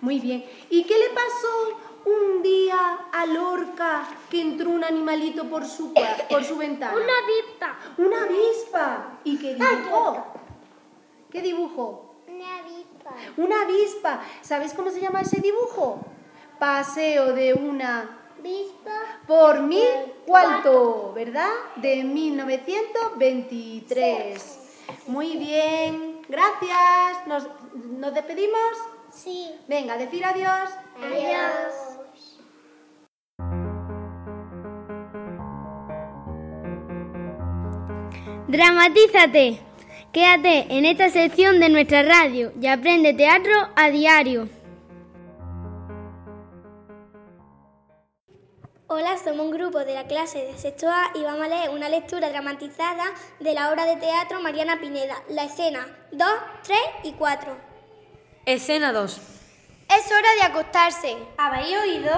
Muy 0.00 0.18
bien. 0.18 0.44
¿Y 0.70 0.84
qué 0.84 0.98
le 0.98 1.10
pasó 1.10 1.80
un 2.04 2.42
día 2.42 2.76
a 3.12 3.26
Lorca 3.26 4.08
que 4.30 4.40
entró 4.40 4.70
un 4.70 4.84
animalito 4.84 5.44
por 5.48 5.64
su, 5.64 5.92
por 6.28 6.44
su 6.44 6.56
ventana? 6.56 6.94
Una 6.94 7.12
avispa. 7.24 7.78
Una 7.98 8.22
avispa. 8.24 9.18
¿Y 9.24 9.38
qué 9.38 9.54
dibujó? 9.54 10.26
¿Qué 11.30 11.42
dibujó? 11.42 12.14
Una 12.26 12.58
avispa. 12.58 13.14
Una 13.36 13.62
avispa. 13.62 14.20
¿Sabéis 14.42 14.74
cómo 14.74 14.90
se 14.90 15.00
llama 15.00 15.20
ese 15.20 15.40
dibujo? 15.40 16.04
Paseo 16.58 17.32
de 17.32 17.54
una 17.54 18.18
Avispa. 18.38 18.90
por 19.26 19.60
mi 19.60 19.82
cuarto, 20.26 21.12
¿verdad? 21.14 21.50
De 21.76 22.04
1923. 22.04 24.58
Muy 25.06 25.36
bien, 25.36 26.20
gracias. 26.28 27.26
¿Nos, 27.26 27.46
nos 27.98 28.12
despedimos? 28.14 28.58
Sí. 29.12 29.50
Venga, 29.66 29.96
decir 29.96 30.24
adiós. 30.24 30.70
Adiós. 31.02 31.74
Dramatízate. 38.48 39.58
Quédate 40.12 40.66
en 40.70 40.86
esta 40.86 41.10
sección 41.10 41.60
de 41.60 41.68
nuestra 41.68 42.02
radio 42.02 42.52
y 42.60 42.66
aprende 42.66 43.12
teatro 43.12 43.52
a 43.76 43.90
diario. 43.90 44.48
Hola, 48.90 49.18
somos 49.18 49.44
un 49.44 49.50
grupo 49.50 49.80
de 49.80 49.92
la 49.92 50.06
clase 50.06 50.46
de 50.46 50.56
sexto 50.56 50.88
A 50.88 51.10
y 51.14 51.22
vamos 51.22 51.44
a 51.44 51.48
leer 51.48 51.68
una 51.68 51.90
lectura 51.90 52.30
dramatizada 52.30 53.04
de 53.38 53.52
la 53.52 53.70
obra 53.70 53.84
de 53.84 53.96
teatro 53.96 54.40
Mariana 54.40 54.80
Pineda, 54.80 55.22
la 55.28 55.44
escena 55.44 55.86
2, 56.10 56.26
3 56.62 56.78
y 57.02 57.12
4. 57.12 57.54
Escena 58.46 58.90
2. 58.94 59.20
Es 59.94 60.10
hora 60.10 60.34
de 60.36 60.42
acostarse. 60.42 61.18
¿Habéis 61.36 61.76
oído? 61.76 62.12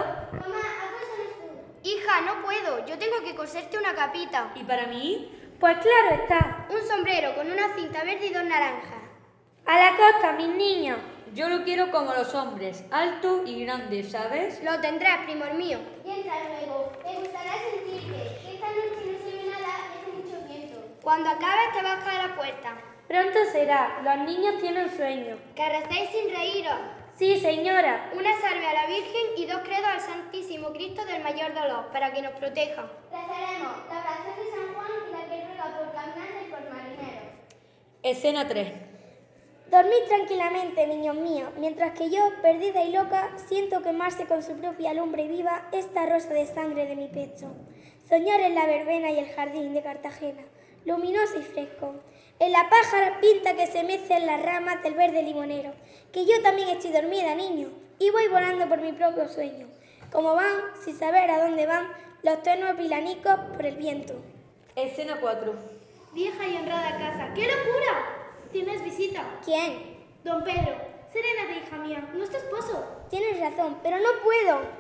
Hija, 1.83 2.21
no 2.21 2.41
puedo. 2.41 2.87
Yo 2.87 2.97
tengo 2.99 3.21
que 3.25 3.35
coserte 3.35 3.77
una 3.77 3.97
capita. 3.97 4.53
¿Y 4.55 4.63
para 4.63 4.87
mí? 4.87 5.57
Pues 5.59 5.77
claro 5.79 6.23
está. 6.23 6.69
Un 6.71 6.87
sombrero 6.87 7.35
con 7.35 7.51
una 7.51 7.75
cinta 7.75 8.05
verde 8.05 8.27
y 8.27 8.33
dos 8.33 8.45
naranjas. 8.45 9.01
A 9.67 9.77
la 9.77 9.97
costa, 9.97 10.33
mis 10.35 10.55
niños. 10.55 10.99
Yo 11.33 11.49
lo 11.49 11.63
quiero 11.63 11.93
como 11.93 12.13
los 12.13 12.35
hombres, 12.35 12.85
alto 12.91 13.43
y 13.47 13.65
grande, 13.65 14.03
¿sabes? 14.03 14.61
Lo 14.65 14.81
tendrás, 14.81 15.25
primor 15.27 15.55
mío. 15.55 15.79
Y 16.05 16.11
entra 16.11 16.35
luego. 16.49 16.91
Te 17.05 17.15
gustará 17.21 17.53
sentirte 17.71 18.37
que 18.43 18.55
esta 18.55 18.67
noche 18.67 19.13
no 19.13 19.19
se 19.19 19.37
ve 19.37 19.51
nada 19.51 19.69
hace 19.77 20.11
mucho 20.11 20.45
viento. 20.49 20.83
Cuando 21.03 21.31
acabes 21.31 21.73
te 21.73 21.83
baja 21.83 22.11
a 22.11 22.27
la 22.27 22.35
puerta. 22.35 22.77
Pronto 23.07 23.39
será. 23.53 24.01
Los 24.03 24.27
niños 24.27 24.61
tienen 24.61 24.91
sueño. 24.91 25.37
Que 25.55 25.69
recéis 25.69 26.11
sin 26.11 26.35
reíros. 26.35 26.79
Sí, 27.17 27.39
señora. 27.39 28.11
Una 28.13 28.41
salve 28.41 28.67
a 28.67 28.73
la 28.73 28.87
Virgen 28.87 29.27
y 29.37 29.47
dos 29.47 29.61
credos 29.61 29.87
al 29.87 30.01
Santísimo 30.01 30.73
Cristo 30.73 31.05
del 31.05 31.23
Mayor 31.23 31.55
Dolor, 31.55 31.87
para 31.93 32.13
que 32.13 32.23
nos 32.23 32.33
proteja. 32.33 32.91
Rezaremos 33.13 33.77
la 33.89 34.01
oración 34.01 34.37
de 34.37 34.51
San 34.51 34.75
Juan 34.75 34.91
y 35.07 35.13
la 35.13 35.25
que 35.29 35.45
ruega 35.45 35.79
por 35.79 35.93
caminantes 35.93 36.47
y 36.47 36.51
por 36.51 36.61
marineros. 36.71 37.25
Escena 38.03 38.49
3. 38.49 38.90
Dormid 39.81 40.09
tranquilamente, 40.09 40.87
niños 40.87 41.17
míos, 41.17 41.49
mientras 41.57 41.93
que 41.93 42.11
yo, 42.11 42.21
perdida 42.43 42.85
y 42.85 42.93
loca, 42.93 43.31
siento 43.49 43.81
quemarse 43.81 44.27
con 44.27 44.43
su 44.43 44.53
propia 44.53 44.93
lumbre 44.93 45.27
viva 45.27 45.69
esta 45.73 46.05
rosa 46.05 46.35
de 46.35 46.45
sangre 46.45 46.85
de 46.85 46.97
mi 46.97 47.09
pecho. 47.09 47.47
Soñar 48.07 48.41
en 48.41 48.57
la 48.57 48.67
verbena 48.67 49.11
y 49.11 49.21
el 49.21 49.31
jardín 49.33 49.73
de 49.73 49.83
Cartagena, 49.83 50.43
luminoso 50.85 51.39
y 51.39 51.43
fresco. 51.43 51.95
En 52.39 52.53
la 52.53 52.69
pájara 52.69 53.21
pinta 53.23 53.57
que 53.57 53.67
se 53.69 53.83
mecen 53.83 54.27
las 54.27 54.43
ramas 54.43 54.83
del 54.83 54.93
verde 54.93 55.23
limonero, 55.23 55.73
que 56.13 56.27
yo 56.27 56.43
también 56.43 56.69
estoy 56.69 56.93
dormida, 56.93 57.35
niño, 57.35 57.71
y 57.99 58.11
voy 58.11 58.29
volando 58.29 58.69
por 58.69 58.83
mi 58.83 58.93
propio 58.93 59.29
sueño. 59.29 59.67
Como 60.13 60.35
van, 60.35 60.61
sin 60.85 60.99
saber 60.99 61.31
a 61.31 61.43
dónde 61.43 61.65
van, 61.65 61.89
los 62.23 62.43
tenues 62.43 62.75
pilanicos 62.75 63.41
por 63.55 63.65
el 63.65 63.77
viento. 63.77 64.13
Escena 64.77 65.17
4. 65.19 65.55
Vieja 66.13 66.47
y 66.47 66.57
honrada 66.57 66.99
casa. 66.99 67.33
¡Qué 67.33 67.47
locura! 67.47 68.20
¿Tienes 68.53 68.83
visita? 68.83 69.41
¿Quién? 69.45 69.99
Don 70.25 70.43
Pedro. 70.43 70.75
Serénate, 71.13 71.67
hija 71.67 71.77
mía. 71.77 72.11
No 72.13 72.25
es 72.25 72.31
tu 72.31 72.37
esposo. 72.37 72.85
Tienes 73.09 73.39
razón, 73.39 73.79
pero 73.83 73.99
no 73.99 74.09
puedo. 74.25 74.80